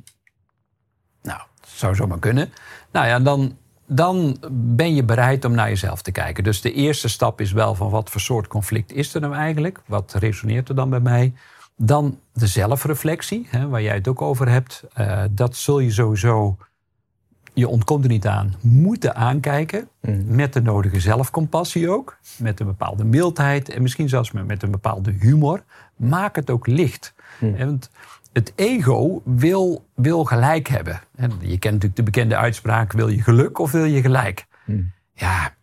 Nou, 1.22 1.40
dat 1.61 1.70
zou 1.70 1.94
zomaar 1.94 2.18
kunnen. 2.18 2.52
Nou 2.92 3.06
ja, 3.06 3.20
dan 3.20 3.56
dan 3.86 4.36
ben 4.50 4.94
je 4.94 5.04
bereid 5.04 5.44
om 5.44 5.52
naar 5.52 5.68
jezelf 5.68 6.02
te 6.02 6.12
kijken. 6.12 6.44
Dus 6.44 6.60
de 6.60 6.72
eerste 6.72 7.08
stap 7.08 7.40
is 7.40 7.52
wel 7.52 7.74
van 7.74 7.90
wat 7.90 8.10
voor 8.10 8.20
soort 8.20 8.46
conflict 8.46 8.92
is 8.92 9.14
er 9.14 9.20
nou 9.20 9.34
eigenlijk? 9.34 9.80
Wat 9.86 10.14
resoneert 10.18 10.68
er 10.68 10.74
dan 10.74 10.90
bij 10.90 11.00
mij? 11.00 11.32
Dan 11.76 12.18
de 12.32 12.46
zelfreflectie, 12.46 13.46
hè, 13.50 13.68
waar 13.68 13.82
jij 13.82 13.94
het 13.94 14.08
ook 14.08 14.22
over 14.22 14.48
hebt. 14.48 14.84
Uh, 14.98 15.22
dat 15.30 15.56
zul 15.56 15.78
je 15.78 15.90
sowieso, 15.90 16.56
je 17.52 17.68
ontkomt 17.68 18.04
er 18.04 18.10
niet 18.10 18.26
aan, 18.26 18.54
moeten 18.60 19.14
aankijken. 19.14 19.88
Mm. 20.00 20.24
Met 20.26 20.52
de 20.52 20.62
nodige 20.62 21.00
zelfcompassie 21.00 21.90
ook. 21.90 22.16
Met 22.38 22.60
een 22.60 22.66
bepaalde 22.66 23.04
mildheid 23.04 23.68
en 23.68 23.82
misschien 23.82 24.08
zelfs 24.08 24.32
met 24.32 24.62
een 24.62 24.70
bepaalde 24.70 25.10
humor. 25.10 25.64
Maak 25.96 26.36
het 26.36 26.50
ook 26.50 26.66
licht. 26.66 27.14
Mm. 27.40 27.56
Want 27.56 27.90
het 28.32 28.52
ego 28.56 29.22
wil, 29.24 29.84
wil 29.94 30.24
gelijk 30.24 30.68
hebben. 30.68 31.00
En 31.16 31.32
je 31.40 31.58
kent 31.58 31.62
natuurlijk 31.62 31.96
de 31.96 32.02
bekende 32.02 32.36
uitspraak: 32.36 32.92
wil 32.92 33.08
je 33.08 33.22
geluk 33.22 33.58
of 33.58 33.70
wil 33.70 33.84
je 33.84 34.00
gelijk? 34.00 34.46
Hmm. 34.64 34.92
Ja, 35.14 35.54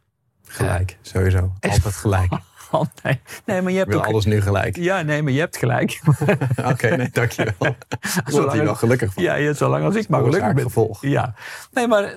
gelijk, 0.48 0.98
sowieso. 1.02 1.54
Altijd 1.60 1.96
gelijk. 1.96 2.32
Oh, 2.72 2.86
nee. 3.04 3.22
nee, 3.46 3.62
maar 3.62 3.72
je 3.72 3.78
hebt 3.78 3.90
wil 3.90 4.04
alles 4.04 4.26
nu 4.26 4.42
gelijk. 4.42 4.76
Ja, 4.76 5.02
nee, 5.02 5.22
maar 5.22 5.32
je 5.32 5.40
hebt 5.40 5.58
gelijk. 5.58 6.02
Oké, 6.72 6.96
nee, 6.96 7.10
dankjewel. 7.12 7.76
Zolang 8.26 8.54
je 8.54 8.64
wel 8.64 8.76
gelukkig 8.76 9.14
van. 9.14 9.24
Ja, 9.24 9.36
ja, 9.36 9.54
zolang 9.54 9.86
als 9.86 9.96
ik 9.96 10.08
maar 10.08 10.24
gelukkig 10.24 10.54
ben. 10.54 10.64
Gevolg. 10.64 11.02
Ja, 11.02 11.34
nee, 11.72 11.88
maar 11.88 12.16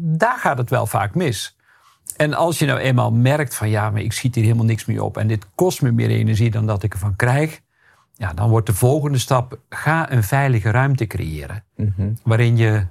daar 0.00 0.38
gaat 0.38 0.58
het 0.58 0.70
wel 0.70 0.86
vaak 0.86 1.14
mis. 1.14 1.56
En 2.16 2.34
als 2.34 2.58
je 2.58 2.66
nou 2.66 2.78
eenmaal 2.78 3.12
merkt 3.12 3.54
van 3.54 3.68
ja, 3.68 3.90
maar 3.90 4.00
ik 4.00 4.12
schiet 4.12 4.34
hier 4.34 4.44
helemaal 4.44 4.64
niks 4.64 4.84
meer 4.84 5.02
op 5.02 5.16
en 5.16 5.26
dit 5.26 5.46
kost 5.54 5.82
me 5.82 5.92
meer 5.92 6.10
energie 6.10 6.50
dan 6.50 6.66
dat 6.66 6.82
ik 6.82 6.92
ervan 6.92 7.16
krijg, 7.16 7.60
ja, 8.16 8.32
dan 8.32 8.48
wordt 8.48 8.66
de 8.66 8.74
volgende 8.74 9.18
stap: 9.18 9.58
ga 9.68 10.12
een 10.12 10.22
veilige 10.22 10.70
ruimte 10.70 11.06
creëren. 11.06 11.64
Mhm. 11.76 12.12
Waarin 12.22 12.56
je 12.56 12.86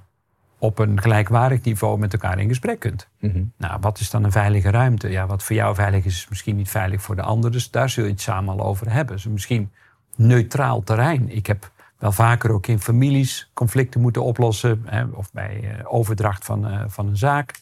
op 0.58 0.80
een 0.80 1.02
gelijkwaardig 1.02 1.62
niveau 1.62 2.00
met 2.00 2.14
elkaar 2.14 2.40
in 2.40 2.48
gesprek 2.48 2.80
kunt. 2.80 3.08
Mhm. 3.20 3.44
Nou, 3.58 3.78
wat 3.82 4.00
is 4.00 4.10
dan 4.10 4.24
een 4.24 4.32
veilige 4.32 4.70
ruimte? 4.70 5.10
Ja, 5.10 5.28
wat 5.28 5.44
voor 5.44 5.56
jou 5.56 5.76
veilig 5.76 6.06
is, 6.06 6.16
is 6.16 6.28
misschien 6.30 6.56
niet 6.56 6.70
veilig 6.70 7.02
voor 7.02 7.16
de 7.16 7.22
ander. 7.22 7.52
Dus 7.52 7.72
daar 7.72 7.90
zul 7.90 8.04
je 8.04 8.12
het 8.12 8.22
samen 8.22 8.60
al 8.60 8.66
over 8.66 8.92
hebben. 8.92 9.16
Dus 9.16 9.28
misschien 9.28 9.72
neutraal 10.16 10.84
terrein. 10.84 11.30
Ik 11.30 11.48
heb 11.48 11.72
wel 11.98 12.12
vaker 12.12 12.52
ook 12.52 12.68
in 12.68 12.80
families 12.80 13.50
conflicten 13.54 14.02
moeten 14.02 14.24
oplossen. 14.24 14.82
Hè, 14.86 15.04
of 15.04 15.32
bij 15.32 15.60
uh, 15.64 15.94
overdracht 15.94 16.46
van, 16.46 16.68
uh, 16.68 16.84
van 16.88 17.08
een 17.08 17.18
zaak. 17.18 17.54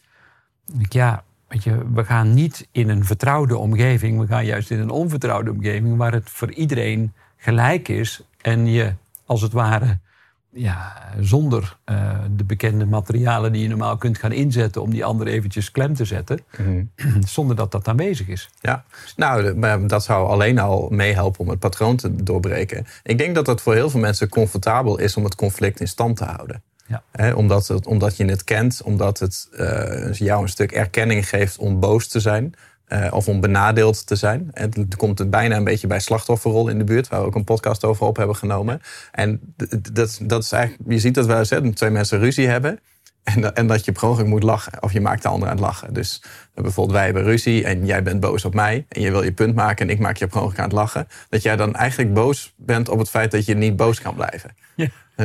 Ik, 0.80 0.94
ja, 0.94 1.24
weet 1.48 1.64
je, 1.64 1.92
we 1.94 2.06
gaan 2.06 2.34
niet 2.34 2.68
in 2.72 2.90
een 2.90 3.06
vertrouwde 3.06 3.58
omgeving. 3.58 4.20
We 4.20 4.28
gaan 4.28 4.46
juist 4.46 4.72
in 4.72 4.80
een 4.80 4.90
onvertrouwde 4.90 5.52
omgeving. 5.52 5.98
Waar 5.98 6.14
het 6.14 6.30
voor 6.30 6.52
iedereen 6.52 7.14
gelijk 7.42 7.88
is 7.88 8.22
en 8.42 8.68
je 8.68 8.94
als 9.26 9.42
het 9.42 9.52
ware 9.52 10.00
ja, 10.54 10.94
zonder 11.20 11.78
uh, 11.86 12.20
de 12.36 12.44
bekende 12.44 12.86
materialen 12.86 13.52
die 13.52 13.62
je 13.62 13.68
normaal 13.68 13.98
kunt 13.98 14.18
gaan 14.18 14.32
inzetten 14.32 14.82
om 14.82 14.92
die 14.92 15.06
ander 15.06 15.28
eventjes 15.28 15.72
klem 15.72 15.94
te 15.94 16.06
zetten, 16.06 16.40
mhm. 16.58 16.84
zonder 17.36 17.56
dat 17.56 17.72
dat 17.72 17.88
aanwezig 17.88 18.28
is. 18.28 18.50
Ja, 18.62 18.84
nou, 19.16 19.88
dat 19.88 20.04
zou 20.04 20.28
alleen 20.28 20.60
al 20.60 20.88
meehelpen 20.90 21.40
om 21.40 21.50
het 21.50 21.60
patroon 21.60 21.96
te 21.96 22.24
doorbreken. 22.24 22.86
Ik 23.04 23.18
denk 23.18 23.36
dat 23.36 23.48
het 23.48 23.62
voor 23.62 23.74
heel 23.74 23.90
veel 23.90 24.00
mensen 24.00 24.30
comfortabel 24.30 24.98
is 24.98 25.18
om 25.18 25.24
het 25.24 25.36
conflict 25.36 25.80
in 25.80 25.88
stand 25.88 26.18
te 26.18 26.24
houden. 26.24 26.62
Ja. 26.88 27.34
omdat, 27.34 27.68
het, 27.68 27.86
omdat 27.86 28.18
je 28.18 28.26
het 28.26 28.44
kent, 28.44 28.82
omdat 28.84 29.20
het 29.20 29.50
uh, 29.54 30.14
jou 30.14 30.42
een 30.42 30.50
stuk 30.50 30.72
erkenning 30.72 31.30
geeft 31.30 31.58
om 31.58 31.80
boos 31.80 32.08
te 32.08 32.20
zijn. 32.20 32.54
Uh, 32.94 33.08
of 33.12 33.28
om 33.28 33.40
benadeeld 33.40 34.08
te 34.08 34.16
zijn. 34.16 34.50
En 34.54 34.70
dan 34.70 34.88
komt 34.98 35.20
het 35.20 35.30
bijna 35.30 35.56
een 35.56 35.64
beetje 35.64 35.88
bij 35.88 36.00
slachtofferrol 36.00 36.68
in 36.68 36.78
de 36.78 36.84
buurt, 36.84 37.08
waar 37.08 37.20
we 37.20 37.26
ook 37.26 37.36
een 37.36 37.44
podcast 37.44 37.84
over 37.84 38.06
op 38.06 38.18
hebben 38.18 38.36
genomen. 38.36 38.82
En 39.12 39.56
dat, 39.92 40.20
dat 40.22 40.44
is 40.44 40.52
eigenlijk, 40.52 40.92
je 40.92 41.00
ziet 41.00 41.14
dat 41.14 41.26
wel 41.26 41.38
eens, 41.38 41.50
hè, 41.50 41.74
twee 41.74 41.90
mensen 41.90 42.20
ruzie 42.20 42.48
hebben. 42.48 42.80
En, 43.24 43.56
en 43.56 43.68
dat 43.68 43.86
je 43.86 43.92
per 43.92 44.28
moet 44.28 44.44
lachen. 44.44 44.84
Of 44.84 44.94
je 44.94 45.02
maakt 45.02 45.22
de 45.22 45.28
ander 45.28 45.48
aan 45.48 45.56
het 45.56 45.64
lachen. 45.64 45.94
Dus 45.94 46.24
bijvoorbeeld 46.54 46.96
wij 46.96 47.06
hebben 47.06 47.24
ruzie 47.24 47.64
en 47.64 47.86
jij 47.86 48.04
bent 48.04 48.20
boos 48.20 48.46
op 48.46 48.54
mij. 48.54 48.86
En 48.90 49.02
je 49.02 49.12
wil 49.12 49.24
je 49.24 49.32
punt 49.32 49.56
maken 49.56 49.88
en 49.88 49.94
ik 49.94 50.00
maak 50.00 50.18
je 50.18 50.28
per 50.28 50.42
aan 50.42 50.52
het 50.56 50.72
lachen. 50.72 51.08
Dat 51.30 51.42
jij 51.42 51.56
dan 51.56 51.76
eigenlijk 51.76 52.14
boos 52.14 52.54
bent 52.58 52.90
op 52.90 53.00
het 53.00 53.10
feit 53.10 53.32
dat 53.32 53.46
je 53.46 53.56
niet 53.56 53.76
boos 53.76 54.02
kan 54.02 54.16
blijven. 54.16 54.56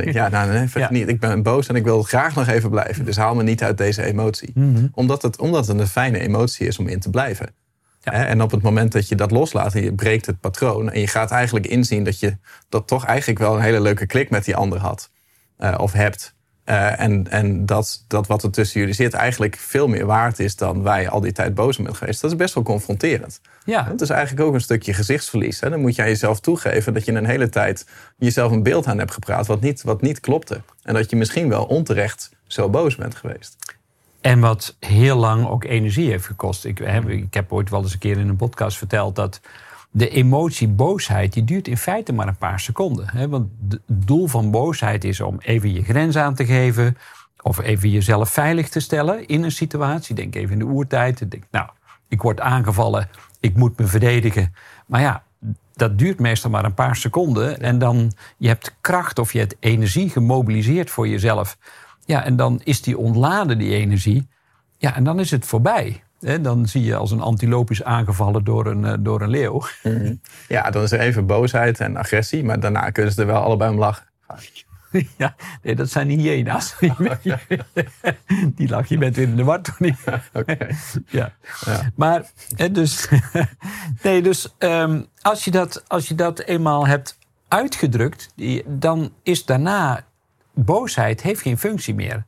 Ja 0.04 0.28
nou 0.28 0.52
nee, 0.52 0.68
ja. 0.74 0.90
niet. 0.90 1.08
Ik 1.08 1.20
ben 1.20 1.42
boos 1.42 1.66
en 1.66 1.74
ik 1.74 1.84
wil 1.84 2.02
graag 2.02 2.34
nog 2.34 2.48
even 2.48 2.70
blijven. 2.70 3.04
Dus 3.04 3.16
haal 3.16 3.34
me 3.34 3.42
niet 3.42 3.62
uit 3.62 3.78
deze 3.78 4.02
emotie. 4.02 4.50
Mhm. 4.54 4.86
omdat, 4.92 5.22
het, 5.22 5.38
omdat 5.38 5.66
het 5.66 5.78
een 5.78 5.86
fijne 5.86 6.18
emotie 6.18 6.66
is 6.66 6.78
om 6.78 6.88
in 6.88 7.00
te 7.00 7.10
blijven. 7.10 7.54
En 8.02 8.42
op 8.42 8.50
het 8.50 8.62
moment 8.62 8.92
dat 8.92 9.08
je 9.08 9.14
dat 9.14 9.30
loslaat 9.30 9.74
en 9.74 9.82
je 9.82 9.94
breekt 9.94 10.26
het 10.26 10.40
patroon. 10.40 10.90
En 10.90 11.00
je 11.00 11.06
gaat 11.06 11.30
eigenlijk 11.30 11.66
inzien 11.66 12.04
dat 12.04 12.18
je 12.18 12.36
dat 12.68 12.86
toch 12.86 13.04
eigenlijk 13.04 13.38
wel 13.38 13.54
een 13.54 13.62
hele 13.62 13.80
leuke 13.80 14.06
klik 14.06 14.30
met 14.30 14.44
die 14.44 14.56
ander 14.56 14.78
had. 14.78 15.10
Uh, 15.58 15.74
of 15.78 15.92
hebt. 15.92 16.35
Uh, 16.68 17.00
en 17.00 17.30
en 17.30 17.66
dat, 17.66 18.04
dat 18.08 18.26
wat 18.26 18.42
er 18.42 18.50
tussen 18.50 18.80
jullie 18.80 18.94
zit 18.94 19.14
eigenlijk 19.14 19.56
veel 19.56 19.88
meer 19.88 20.06
waard 20.06 20.38
is 20.38 20.56
dan 20.56 20.82
wij 20.82 21.08
al 21.08 21.20
die 21.20 21.32
tijd 21.32 21.54
boos 21.54 21.76
bent 21.76 21.96
geweest. 21.96 22.20
Dat 22.20 22.30
is 22.30 22.36
best 22.36 22.54
wel 22.54 22.62
confronterend. 22.62 23.40
Ja. 23.64 23.82
Dat 23.82 24.00
is 24.00 24.10
eigenlijk 24.10 24.46
ook 24.46 24.54
een 24.54 24.60
stukje 24.60 24.94
gezichtsverlies. 24.94 25.60
Hè? 25.60 25.70
Dan 25.70 25.80
moet 25.80 25.94
jij 25.94 26.08
jezelf 26.08 26.40
toegeven 26.40 26.94
dat 26.94 27.04
je 27.04 27.12
een 27.12 27.26
hele 27.26 27.48
tijd 27.48 27.86
jezelf 28.16 28.52
een 28.52 28.62
beeld 28.62 28.86
aan 28.86 28.98
hebt 28.98 29.12
gepraat 29.12 29.46
wat 29.46 29.60
niet, 29.60 29.82
wat 29.82 30.00
niet 30.02 30.20
klopte. 30.20 30.60
En 30.82 30.94
dat 30.94 31.10
je 31.10 31.16
misschien 31.16 31.48
wel 31.48 31.64
onterecht 31.64 32.30
zo 32.46 32.68
boos 32.68 32.96
bent 32.96 33.14
geweest. 33.14 33.56
En 34.20 34.40
wat 34.40 34.76
heel 34.80 35.16
lang 35.16 35.46
ook 35.48 35.64
energie 35.64 36.10
heeft 36.10 36.26
gekost. 36.26 36.64
Ik, 36.64 36.80
ik 37.06 37.34
heb 37.34 37.52
ooit 37.52 37.70
wel 37.70 37.82
eens 37.82 37.92
een 37.92 37.98
keer 37.98 38.18
in 38.18 38.28
een 38.28 38.36
podcast 38.36 38.78
verteld 38.78 39.16
dat 39.16 39.40
de 39.96 40.08
emotie 40.08 40.68
boosheid, 40.68 41.32
die 41.32 41.44
duurt 41.44 41.68
in 41.68 41.76
feite 41.76 42.12
maar 42.12 42.28
een 42.28 42.36
paar 42.36 42.60
seconden. 42.60 43.08
Hè? 43.08 43.28
Want 43.28 43.48
het 43.68 43.80
doel 43.86 44.26
van 44.26 44.50
boosheid 44.50 45.04
is 45.04 45.20
om 45.20 45.38
even 45.40 45.72
je 45.72 45.82
grens 45.82 46.16
aan 46.16 46.34
te 46.34 46.46
geven. 46.46 46.96
Of 47.42 47.58
even 47.58 47.90
jezelf 47.90 48.30
veilig 48.30 48.68
te 48.68 48.80
stellen 48.80 49.26
in 49.26 49.42
een 49.42 49.52
situatie. 49.52 50.14
Denk 50.14 50.34
even 50.34 50.52
in 50.52 50.58
de 50.58 50.64
oertijd. 50.64 51.30
Denk, 51.30 51.44
nou, 51.50 51.68
ik 52.08 52.22
word 52.22 52.40
aangevallen, 52.40 53.08
ik 53.40 53.56
moet 53.56 53.78
me 53.78 53.86
verdedigen. 53.86 54.54
Maar 54.86 55.00
ja, 55.00 55.22
dat 55.74 55.98
duurt 55.98 56.18
meestal 56.18 56.50
maar 56.50 56.64
een 56.64 56.74
paar 56.74 56.96
seconden. 56.96 57.60
En 57.60 57.78
dan 57.78 58.12
je 58.36 58.48
hebt 58.48 58.76
kracht 58.80 59.18
of 59.18 59.32
je 59.32 59.38
hebt 59.38 59.56
energie 59.60 60.10
gemobiliseerd 60.10 60.90
voor 60.90 61.08
jezelf. 61.08 61.58
Ja, 62.04 62.24
en 62.24 62.36
dan 62.36 62.60
is 62.64 62.82
die 62.82 62.98
ontladen, 62.98 63.58
die 63.58 63.74
energie. 63.74 64.28
Ja, 64.78 64.94
en 64.94 65.04
dan 65.04 65.20
is 65.20 65.30
het 65.30 65.46
voorbij. 65.46 66.02
Hè, 66.20 66.40
dan 66.40 66.66
zie 66.66 66.82
je 66.82 66.96
als 66.96 67.10
een 67.10 67.20
antiloop 67.20 67.70
is 67.70 67.82
aangevallen 67.82 68.44
door 68.44 68.66
een, 68.66 68.84
eh, 68.84 68.94
door 68.98 69.20
een 69.20 69.28
leeuw. 69.28 69.62
Ja, 70.48 70.70
dan 70.70 70.82
is 70.82 70.92
er 70.92 71.00
even 71.00 71.26
boosheid 71.26 71.80
en 71.80 71.96
agressie, 71.96 72.44
maar 72.44 72.60
daarna 72.60 72.90
kunnen 72.90 73.12
ze 73.12 73.20
er 73.20 73.26
wel 73.26 73.42
allebei 73.42 73.70
om 73.70 73.78
lachen. 73.78 74.06
ja, 75.16 75.34
nee, 75.62 75.74
dat 75.74 75.90
zijn 75.90 76.08
hyena's. 76.08 76.74
Die 78.56 78.68
lach 78.68 78.88
je 78.88 78.98
bent 78.98 79.16
weer 79.16 79.28
in 79.28 79.36
de 79.36 79.44
war, 79.44 79.62
Tony. 79.62 79.96
Oké. 80.32 80.56
Ja. 81.06 81.32
Ja. 81.64 81.90
Maar, 81.94 82.24
dus, 82.72 83.08
nee, 84.02 84.22
dus 84.22 84.54
ehm, 84.58 85.02
als, 85.22 85.44
je 85.44 85.50
dat, 85.50 85.84
als 85.88 86.08
je 86.08 86.14
dat 86.14 86.40
eenmaal 86.40 86.86
hebt 86.86 87.18
uitgedrukt, 87.48 88.32
dan 88.66 89.12
is 89.22 89.44
daarna 89.44 90.04
boosheid 90.54 91.22
heeft 91.22 91.40
geen 91.40 91.58
functie 91.58 91.94
meer. 91.94 92.26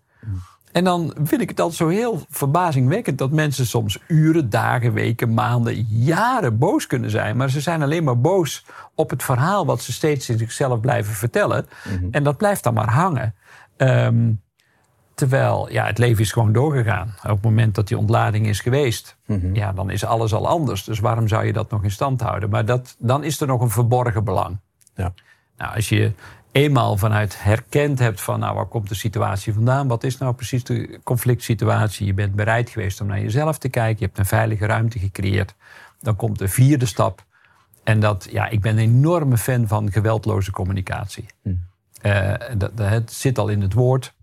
En 0.72 0.84
dan 0.84 1.14
vind 1.24 1.40
ik 1.40 1.48
het 1.48 1.60
altijd 1.60 1.78
zo 1.78 1.88
heel 1.88 2.22
verbazingwekkend 2.30 3.18
dat 3.18 3.30
mensen 3.30 3.66
soms 3.66 3.98
uren, 4.06 4.50
dagen, 4.50 4.92
weken, 4.92 5.34
maanden, 5.34 5.86
jaren 5.88 6.58
boos 6.58 6.86
kunnen 6.86 7.10
zijn. 7.10 7.36
Maar 7.36 7.50
ze 7.50 7.60
zijn 7.60 7.82
alleen 7.82 8.04
maar 8.04 8.20
boos 8.20 8.64
op 8.94 9.10
het 9.10 9.22
verhaal 9.22 9.66
wat 9.66 9.82
ze 9.82 9.92
steeds 9.92 10.28
in 10.28 10.38
zichzelf 10.38 10.80
blijven 10.80 11.14
vertellen. 11.14 11.66
En 12.10 12.22
dat 12.22 12.36
blijft 12.36 12.62
dan 12.62 12.74
maar 12.74 12.90
hangen. 12.90 13.34
Ehm, 13.76 14.32
terwijl 15.14 15.72
ja, 15.72 15.86
het 15.86 15.98
leven 15.98 16.22
is 16.22 16.32
gewoon 16.32 16.52
doorgegaan. 16.52 17.14
Op 17.22 17.30
het 17.30 17.42
moment 17.42 17.74
dat 17.74 17.88
die 17.88 17.98
ontlading 17.98 18.46
is 18.46 18.60
geweest, 18.60 19.16
ja, 19.52 19.72
dan 19.72 19.90
is 19.90 20.04
alles 20.04 20.34
al 20.34 20.48
anders. 20.48 20.84
Dus 20.84 20.98
waarom 20.98 21.28
zou 21.28 21.44
je 21.44 21.52
dat 21.52 21.70
nog 21.70 21.82
in 21.82 21.90
stand 21.90 22.20
houden? 22.20 22.50
Maar 22.50 22.64
dat, 22.64 22.96
dan 22.98 23.24
is 23.24 23.40
er 23.40 23.46
nog 23.46 23.60
een 23.60 23.70
verborgen 23.70 24.24
belang. 24.24 24.58
Ja. 24.94 25.12
Nou, 25.56 25.74
als 25.74 25.88
je 25.88 26.12
eenmaal 26.52 26.96
vanuit 26.96 27.42
herkend 27.42 27.98
hebt 27.98 28.20
van, 28.20 28.38
nou, 28.40 28.54
waar 28.54 28.66
komt 28.66 28.88
de 28.88 28.94
situatie 28.94 29.52
vandaan? 29.54 29.88
Wat 29.88 30.04
is 30.04 30.18
nou 30.18 30.34
precies 30.34 30.64
de 30.64 31.00
conflict 31.04 31.42
situatie? 31.42 32.06
Je 32.06 32.14
bent 32.14 32.34
bereid 32.34 32.70
geweest 32.70 33.00
om 33.00 33.06
naar 33.06 33.20
jezelf 33.20 33.58
te 33.58 33.68
kijken. 33.68 33.98
Je 33.98 34.04
hebt 34.04 34.18
een 34.18 34.26
veilige 34.26 34.66
ruimte 34.66 34.98
gecreëerd. 34.98 35.54
Dan 36.00 36.16
komt 36.16 36.38
de 36.38 36.48
vierde 36.48 36.86
stap. 36.86 37.24
En 37.84 38.00
dat, 38.00 38.28
ja, 38.30 38.48
ik 38.48 38.60
ben 38.60 38.72
een 38.72 38.78
enorme 38.84 39.36
fan 39.38 39.66
van 39.68 39.92
geweldloze 39.92 40.50
communicatie. 40.50 41.26
Eh, 42.00 42.32
dat, 42.56 42.76
dat- 42.76 42.88
het 42.88 43.12
zit 43.12 43.38
al 43.38 43.48
in 43.48 43.60
het 43.62 43.72
woord. 43.72 44.14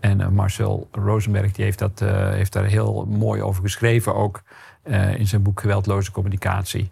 En 0.00 0.20
eh, 0.20 0.28
Marcel 0.28 0.88
Rosenberg 0.92 1.52
die 1.52 1.64
heeft, 1.64 1.78
dat, 1.78 2.00
eh, 2.00 2.28
heeft 2.30 2.52
daar 2.52 2.64
heel 2.64 3.04
mooi 3.08 3.42
over 3.42 3.62
geschreven, 3.62 4.14
ook 4.14 4.42
in 5.16 5.26
zijn 5.26 5.42
boek 5.42 5.60
Geweldloze 5.60 6.10
Communicatie. 6.10 6.90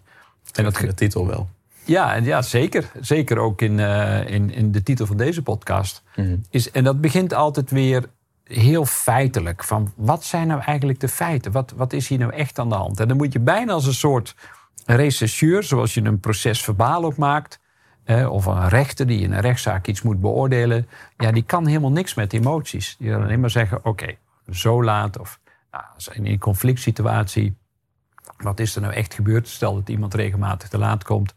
En 0.53 0.63
dat, 0.63 0.75
De 0.75 0.93
titel 0.93 1.27
wel. 1.27 1.49
Ja, 1.85 2.15
en 2.15 2.23
ja, 2.23 2.41
zeker. 2.41 2.91
Zeker 3.01 3.37
ook 3.37 3.61
in, 3.61 3.79
eh, 3.79 4.29
in, 4.29 4.51
in 4.51 4.71
de 4.71 4.83
titel 4.83 5.05
van 5.05 5.17
deze 5.17 5.41
podcast. 5.43 6.03
Is, 6.49 6.71
en 6.71 6.83
dat 6.83 7.01
begint 7.01 7.33
altijd 7.33 7.71
weer 7.71 8.03
heel 8.43 8.85
feitelijk. 8.85 9.63
Van 9.63 9.93
wat 9.95 10.23
zijn 10.23 10.47
nou 10.47 10.61
eigenlijk 10.61 10.99
de 10.99 11.07
feiten? 11.07 11.51
Wat, 11.51 11.73
wat 11.75 11.93
is 11.93 12.07
hier 12.07 12.19
nou 12.19 12.33
echt 12.33 12.59
aan 12.59 12.69
de 12.69 12.75
hand? 12.75 12.99
En 12.99 13.07
dan 13.07 13.17
moet 13.17 13.33
je 13.33 13.39
bijna 13.39 13.73
als 13.73 13.85
een 13.85 13.93
soort 13.93 14.35
rechercheur, 14.85 15.63
zoals 15.63 15.93
je 15.93 16.01
een 16.03 16.19
proces 16.19 16.63
verbaal 16.63 17.03
ook 17.03 17.17
maakt. 17.17 17.59
eh, 18.03 18.31
of 18.31 18.45
een 18.45 18.69
rechter 18.69 19.07
die 19.07 19.19
in 19.21 19.31
een 19.33 19.41
rechtszaak 19.41 19.87
iets 19.87 20.01
moet 20.01 20.21
beoordelen. 20.21 20.87
Ja, 21.17 21.31
die 21.31 21.43
kan 21.43 21.65
helemaal 21.67 21.91
niks 21.91 22.13
met 22.13 22.33
emoties. 22.33 22.95
Die 22.99 23.11
kan 23.11 23.23
alleen 23.23 23.39
maar 23.39 23.49
zeggen: 23.49 23.85
oké, 23.85 24.15
zo 24.51 24.83
laat. 24.83 25.19
Of 25.19 25.39
nou, 25.71 25.83
in 26.13 26.25
een 26.25 26.39
conflict 26.39 26.79
situatie. 26.79 27.55
Wat 28.37 28.59
is 28.59 28.75
er 28.75 28.81
nou 28.81 28.93
echt 28.93 29.13
gebeurd? 29.13 29.47
Stel 29.47 29.73
dat 29.73 29.89
iemand 29.89 30.13
regelmatig 30.13 30.69
te 30.69 30.77
laat 30.77 31.03
komt. 31.03 31.35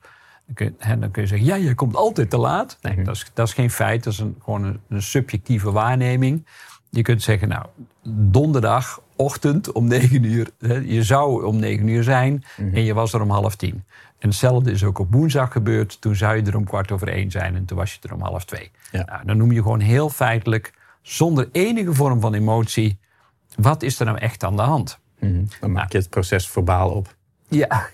Dan 0.49 0.55
kun, 0.55 0.67
je, 0.67 0.75
hè, 0.79 0.99
dan 0.99 1.11
kun 1.11 1.23
je 1.23 1.29
zeggen, 1.29 1.47
ja, 1.47 1.55
je 1.55 1.75
komt 1.75 1.97
altijd 1.97 2.31
te 2.31 2.39
laat. 2.39 2.79
Nee, 2.81 3.03
dat, 3.03 3.15
is, 3.15 3.31
dat 3.35 3.47
is 3.47 3.55
geen 3.55 3.71
feit. 3.71 4.05
Dat 4.05 4.13
is 4.13 4.19
een, 4.19 4.37
gewoon 4.43 4.65
een, 4.65 4.81
een 4.89 5.03
subjectieve 5.03 5.73
waarneming. 5.73 6.47
Je 6.91 7.03
kunt 7.03 7.23
zeggen, 7.23 7.49
nou, 7.49 7.67
donderdagochtend 8.13 9.73
om 9.73 9.87
negen 9.87 10.23
uur. 10.23 10.51
Hè, 10.59 10.75
je 10.75 11.03
zou 11.03 11.45
om 11.45 11.57
negen 11.57 11.89
uur 11.89 12.03
zijn 12.03 12.45
en 12.57 12.85
je 12.85 12.95
was 12.95 13.13
er 13.13 13.21
om 13.21 13.31
half 13.31 13.57
tien. 13.57 13.85
En 14.19 14.29
hetzelfde 14.29 14.71
is 14.71 14.85
ook 14.85 14.99
op 14.99 15.13
woensdag 15.13 15.53
gebeurd. 15.53 16.01
Toen 16.01 16.17
zou 16.17 16.37
je 16.37 16.43
er 16.43 16.57
om 16.57 16.65
kwart 16.65 16.91
over 16.91 17.09
één 17.09 17.31
zijn 17.31 17.55
en 17.55 17.65
toen 17.65 17.77
was 17.77 17.93
je 17.93 17.99
er 18.03 18.15
om 18.15 18.23
half 18.23 18.45
twee. 18.45 18.71
Ja. 18.91 19.05
Nou, 19.05 19.25
dan 19.25 19.37
noem 19.37 19.53
je 19.53 19.63
gewoon 19.63 19.81
heel 19.81 20.09
feitelijk, 20.09 20.73
zonder 21.03 21.49
enige 21.53 21.95
vorm 21.95 22.21
van 22.21 22.35
emotie... 22.35 22.99
wat 23.57 23.83
is 23.83 24.01
er 24.01 24.07
nou 24.07 24.19
echt 24.19 24.45
aan 24.45 24.57
de 24.57 24.63
hand? 24.63 24.99
Dan 25.61 25.73
maak 25.73 25.93
je 25.93 25.99
het 25.99 26.11
proces 26.11 26.49
verbaal 26.49 26.91
op. 26.91 27.17
Ja. 27.49 27.89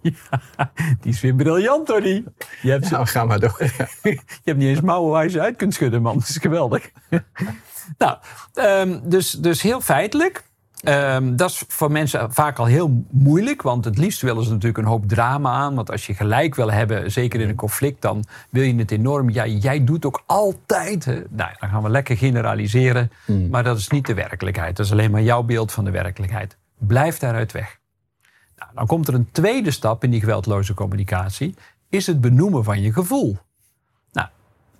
Ja, 0.00 0.12
die 1.00 1.12
is 1.12 1.20
weer 1.20 1.34
briljant, 1.34 1.86
Tony. 1.86 2.24
Je 2.62 2.70
hebt, 2.70 2.90
Nou, 2.90 3.06
ga 3.06 3.24
maar 3.24 3.40
door. 3.40 3.56
je 4.02 4.20
hebt 4.44 4.58
niet 4.58 4.68
eens 4.68 4.80
mouwen 4.80 5.10
waar 5.10 5.24
je 5.24 5.30
ze 5.30 5.40
uit 5.40 5.56
kunt 5.56 5.74
schudden, 5.74 6.02
man. 6.02 6.18
Dat 6.18 6.28
is 6.28 6.36
geweldig. 6.36 6.90
nou, 7.98 8.18
ehm, 8.54 8.98
dus, 9.02 9.30
dus 9.30 9.62
heel 9.62 9.80
feitelijk. 9.80 10.46
Ehm, 10.82 11.36
dat 11.36 11.50
is 11.50 11.64
voor 11.68 11.90
mensen 11.90 12.32
vaak 12.32 12.58
al 12.58 12.64
heel 12.64 13.04
moeilijk. 13.10 13.62
Want 13.62 13.84
het 13.84 13.98
liefst 13.98 14.20
willen 14.20 14.44
ze 14.44 14.50
natuurlijk 14.50 14.78
een 14.78 14.84
hoop 14.84 15.08
drama 15.08 15.50
aan. 15.50 15.74
Want 15.74 15.90
als 15.90 16.06
je 16.06 16.14
gelijk 16.14 16.54
wil 16.54 16.72
hebben, 16.72 17.10
zeker 17.10 17.40
in 17.40 17.48
een 17.48 17.54
conflict, 17.54 18.02
dan 18.02 18.24
wil 18.50 18.62
je 18.62 18.74
het 18.74 18.90
enorm. 18.90 19.30
Ja, 19.30 19.46
jij 19.46 19.84
doet 19.84 20.04
ook 20.04 20.22
altijd. 20.26 21.04
Hè. 21.04 21.14
Nou, 21.30 21.50
dan 21.58 21.68
gaan 21.68 21.82
we 21.82 21.88
lekker 21.88 22.16
generaliseren. 22.16 23.10
Maar 23.50 23.64
dat 23.64 23.78
is 23.78 23.88
niet 23.88 24.06
de 24.06 24.14
werkelijkheid. 24.14 24.76
Dat 24.76 24.86
is 24.86 24.92
alleen 24.92 25.10
maar 25.10 25.22
jouw 25.22 25.42
beeld 25.42 25.72
van 25.72 25.84
de 25.84 25.90
werkelijkheid. 25.90 26.56
Blijf 26.78 27.18
daaruit 27.18 27.52
weg. 27.52 27.77
Nou, 28.68 28.76
dan 28.76 28.86
komt 28.86 29.08
er 29.08 29.14
een 29.14 29.30
tweede 29.32 29.70
stap 29.70 30.04
in 30.04 30.10
die 30.10 30.20
geweldloze 30.20 30.74
communicatie. 30.74 31.54
Is 31.88 32.06
het 32.06 32.20
benoemen 32.20 32.64
van 32.64 32.80
je 32.80 32.92
gevoel. 32.92 33.36
Nou, 34.12 34.28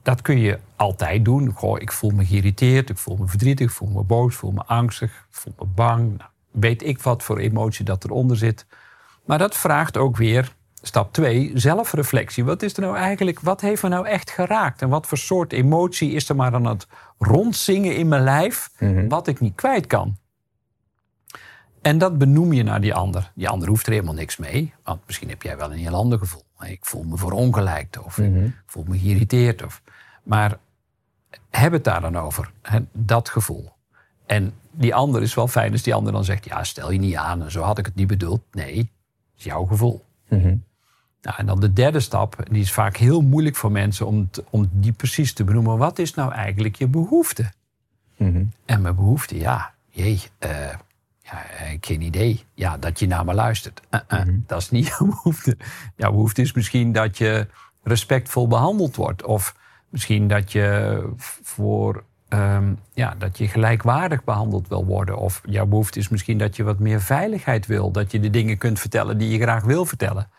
dat 0.03 0.23
kun 0.23 0.39
je 0.39 0.59
altijd 0.77 1.25
doen. 1.25 1.53
Goh, 1.55 1.81
ik 1.81 1.93
voel 1.93 2.11
me 2.11 2.25
geïrriteerd, 2.25 2.91
ik 2.91 2.99
voel 2.99 3.17
me 3.17 3.27
verdrietig, 3.27 3.67
ik 3.67 3.73
voel 3.73 3.89
me 3.89 4.03
boos, 4.03 4.33
ik 4.33 4.39
voel 4.39 4.53
me 4.53 4.65
angstig, 4.65 5.11
ik 5.11 5.37
voel 5.37 5.53
me 5.59 5.65
bang. 5.65 6.19
Nou, 6.19 6.31
weet 6.51 6.83
ik 6.83 7.01
wat 7.01 7.23
voor 7.23 7.39
emotie 7.39 7.85
dat 7.85 8.05
eronder 8.05 8.37
zit. 8.37 8.67
Maar 9.25 9.39
dat 9.39 9.57
vraagt 9.57 9.97
ook 9.97 10.17
weer, 10.17 10.55
stap 10.83 11.13
2, 11.13 11.51
zelfreflectie. 11.55 12.45
Wat 12.45 12.63
is 12.63 12.77
er 12.77 12.83
nou 12.83 12.97
eigenlijk, 12.97 13.41
wat 13.41 13.61
heeft 13.61 13.83
me 13.83 13.89
nou 13.89 14.07
echt 14.07 14.31
geraakt? 14.31 14.83
En 14.83 14.89
wat 14.89 15.07
voor 15.07 15.19
soort 15.19 15.53
emotie 15.53 16.13
is 16.13 16.29
er 16.29 16.37
maar 16.37 16.55
aan 16.55 16.67
het 16.67 16.87
rondzingen 17.19 17.97
in 17.97 18.09
mijn 18.09 18.23
lijf, 18.23 18.71
wat 19.09 19.27
ik 19.27 19.41
niet 19.41 19.55
kwijt 19.55 19.87
kan? 19.87 20.17
En 21.83 21.99
dat 21.99 22.19
benoem 22.19 22.53
je 22.53 22.63
naar 22.63 22.81
die 22.81 22.95
ander. 22.95 23.33
Die 23.35 23.49
ander 23.49 23.69
hoeft 23.69 23.87
er 23.87 23.93
helemaal 23.93 24.15
niks 24.15 24.37
mee. 24.37 24.75
Want 24.83 25.01
misschien 25.07 25.29
heb 25.29 25.43
jij 25.43 25.57
wel 25.57 25.73
een 25.73 25.79
heel 25.79 25.95
ander 25.95 26.19
gevoel. 26.19 26.43
Ik 26.61 26.85
voel 26.87 27.03
me 27.03 27.17
verongelijkt 27.17 27.99
of 27.99 28.19
ik 28.19 28.53
voel 28.67 28.85
me 28.89 28.99
geïrriteerd. 28.99 29.65
Of, 29.65 29.83
maar 30.23 30.59
heb 31.51 31.73
het 31.73 31.85
daar 31.85 32.01
dan 32.01 32.17
over, 32.17 32.51
hè, 32.63 32.79
dat 32.93 33.29
gevoel. 33.29 33.73
En 34.27 34.53
die 34.71 34.95
ander 34.95 35.23
is 35.23 35.35
wel 35.35 35.49
fijn 35.49 35.73
als 35.73 35.83
die 35.83 35.95
ander 35.95 36.13
dan 36.13 36.25
zegt... 36.25 36.45
ja, 36.45 36.65
stel 36.65 36.91
je 36.91 36.99
niet 36.99 37.17
aan, 37.17 37.43
en 37.43 37.51
zo 37.51 37.63
had 37.63 37.79
ik 37.79 37.87
het 37.87 37.95
niet 37.95 38.07
bedoeld. 38.07 38.43
Nee, 38.53 38.77
het 38.79 38.89
is 39.37 39.45
jouw 39.45 39.65
gevoel. 39.65 40.05
Nou, 41.23 41.37
en 41.37 41.47
dan 41.47 41.61
de 41.61 41.73
derde 41.73 42.01
stap, 42.01 42.37
die 42.51 42.61
is 42.63 42.73
vaak 42.73 42.97
heel 42.97 43.21
moeilijk 43.21 43.57
voor 43.57 43.73
mensen... 43.73 44.07
om, 44.07 44.31
te- 44.31 44.45
om 44.51 44.69
die 44.73 44.93
precies 44.93 45.33
te 45.33 45.45
benoemen. 45.45 45.79
Wat 45.79 45.99
is 45.99 46.15
nou 46.15 46.33
eigenlijk 46.33 46.77
je 46.77 46.87
behoefte? 46.87 47.53
En 48.65 48.83
mijn 48.83 48.95
behoefte, 48.95 49.39
ja, 49.39 49.75
jee, 49.89 50.21
eh, 50.39 50.51
ja, 51.31 51.43
ik 51.43 51.71
heb 51.71 51.85
geen 51.85 52.03
idee. 52.03 52.45
Ja, 52.55 52.79
dat 52.79 52.99
je 52.99 53.07
naar 53.07 53.25
me 53.25 53.35
luistert. 53.35 53.81
Uh, 53.91 54.01
uh, 54.09 54.35
Dat 54.47 54.61
is 54.61 54.71
niet 54.71 54.87
jouw 54.99 55.07
behoefte. 55.07 55.57
Jouw 55.97 56.11
behoefte 56.11 56.43
is 56.43 56.53
misschien 56.53 56.93
dat 56.93 57.19
je 57.19 57.47
respectvol 57.83 58.49
behandeld 58.49 58.97
wordt. 58.97 59.25
Of 59.25 59.55
misschien 59.89 60.29
dat 60.29 60.53
je 60.53 61.03
voor 61.43 62.05
ehm, 62.29 62.73
ja, 62.93 63.15
dat 63.19 63.39
je 63.39 63.49
gelijkwaardig 63.49 64.25
behandeld 64.25 64.69
wil 64.69 64.85
worden. 64.85 65.19
Of 65.19 65.41
jouw 65.45 65.67
behoefte 65.67 65.99
is 65.99 66.09
misschien 66.09 66.39
dat 66.39 66.57
je 66.57 66.63
wat 66.63 66.79
meer 66.79 67.01
veiligheid 67.01 67.67
wil. 67.67 67.91
Dat 67.91 68.13
je 68.13 68.21
de 68.21 68.31
dingen 68.31 68.59
kunt 68.59 68.81
vertellen 68.81 69.19
die 69.19 69.31
je 69.31 69.41
graag 69.41 69.65
wil 69.65 69.85
vertellen. 69.85 70.31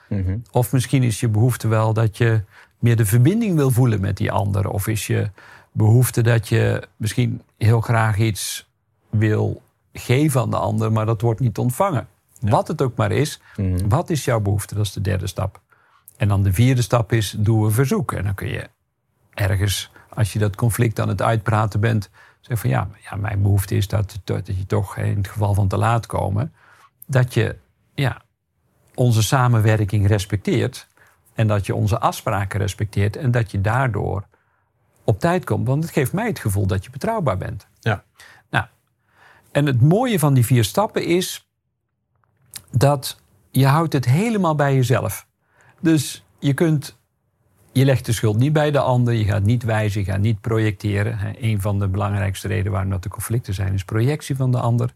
Of 0.52 0.72
misschien 0.72 1.04
is 1.04 1.20
je 1.20 1.28
behoefte 1.28 1.68
wel 1.68 1.94
dat 1.94 2.18
je 2.18 2.44
meer 2.80 2.96
de 2.96 3.06
verbinding 3.06 3.56
wil 3.56 3.72
voelen 3.72 4.02
met 4.02 4.18
die 4.18 4.32
ander. 4.32 4.70
Of 4.70 4.88
is 4.88 5.08
je 5.08 5.30
behoefte 5.72 6.22
dat 6.22 6.48
je 6.48 6.88
misschien 6.98 7.42
heel 7.58 7.82
graag 7.82 8.18
iets 8.18 8.70
wil 9.10 9.62
geven 9.94 10.42
aan 10.42 10.50
de 10.50 10.58
ander, 10.58 10.92
maar 10.92 11.06
dat 11.06 11.22
wordt 11.22 11.40
niet 11.40 11.58
ontvangen. 11.58 12.08
Wat 12.40 12.68
het 12.68 12.82
ook 12.82 12.96
maar 12.96 13.12
is, 13.12 13.42
wat 13.88 14.10
is 14.10 14.26
jouw 14.26 14.40
behoefte? 14.40 14.76
Dat 14.76 14.86
is 14.86 14.94
de 14.94 15.02
derde 15.02 15.28
stap. 15.28 15.62
En 16.18 16.28
dan 16.28 16.44
de 16.44 16.54
vierde 16.54 16.82
stap 16.82 17.12
is, 17.12 17.36
doe 17.38 17.66
een 17.66 17.72
verzoek. 17.72 18.12
En 18.12 18.24
dan 18.24 18.34
kun 18.34 18.48
je 18.48 18.70
ergens, 19.34 19.92
als 20.14 20.34
je 20.34 20.40
dat 20.40 20.56
conflict 20.56 21.00
aan 21.00 21.08
het 21.08 21.22
uitpraten 21.22 21.80
bent, 21.80 22.10
zeggen 22.40 22.58
van 22.58 22.70
ja, 22.70 22.88
ja 23.10 23.16
mijn 23.16 23.42
behoefte 23.42 23.76
is 23.76 23.88
dat, 23.88 24.20
dat 24.24 24.48
je 24.48 24.66
toch 24.66 24.98
in 24.98 25.18
het 25.18 25.28
geval 25.28 25.54
van 25.54 25.68
te 25.68 25.78
laat 25.78 26.06
komen, 26.06 26.54
dat 27.06 27.34
je 27.34 27.56
ja, 27.94 28.22
onze 28.94 29.24
samenwerking 29.24 30.08
respecteert 30.08 30.88
en 31.34 31.48
dat 31.48 31.66
je 31.66 31.76
onze 31.76 32.00
afspraken 32.00 32.60
respecteert 32.60 33.16
en 33.16 33.32
dat 33.32 33.52
je 33.52 33.62
daardoor 33.62 34.26
op 35.04 35.20
tijd 35.20 35.46
komt. 35.46 35.68
Want 35.68 35.84
het 35.84 35.94
geeft 35.94 36.14
mij 36.14 36.28
het 36.28 36.40
gevoel 36.40 36.68
dat 36.68 36.84
je 36.84 36.90
betrouwbaar 36.90 37.38
bent. 37.38 37.68
Ja. 37.80 38.04
En 39.52 39.66
het 39.66 39.82
mooie 39.82 40.20
van 40.20 40.34
die 40.34 40.46
vier 40.46 40.64
stappen 40.64 41.06
is 41.06 41.50
dat 42.72 43.22
je 43.52 43.66
houdt 43.66 43.94
het 43.94 44.06
helemaal 44.06 44.56
bij 44.56 44.76
jezelf. 44.76 45.28
Dus 45.82 46.26
je 46.40 46.54
kunt, 46.54 46.98
je 47.72 47.86
legt 47.86 48.06
de 48.06 48.12
schuld 48.12 48.38
niet 48.38 48.54
bij 48.54 48.72
de 48.72 48.80
ander, 48.80 49.14
je 49.14 49.26
gaat 49.26 49.44
niet 49.44 49.64
wijzen, 49.64 50.00
je 50.00 50.12
gaat 50.12 50.20
niet 50.20 50.42
projecteren. 50.42 51.36
Een 51.40 51.62
van 51.62 51.80
de 51.80 51.88
belangrijkste 51.88 52.48
redenen 52.48 52.72
waarom 52.72 52.90
dat 52.90 53.04
er 53.04 53.10
conflicten 53.10 53.54
zijn, 53.54 53.74
is 53.74 53.84
projectie 53.84 54.36
van 54.36 54.52
de 54.52 54.60
ander. 54.60 54.94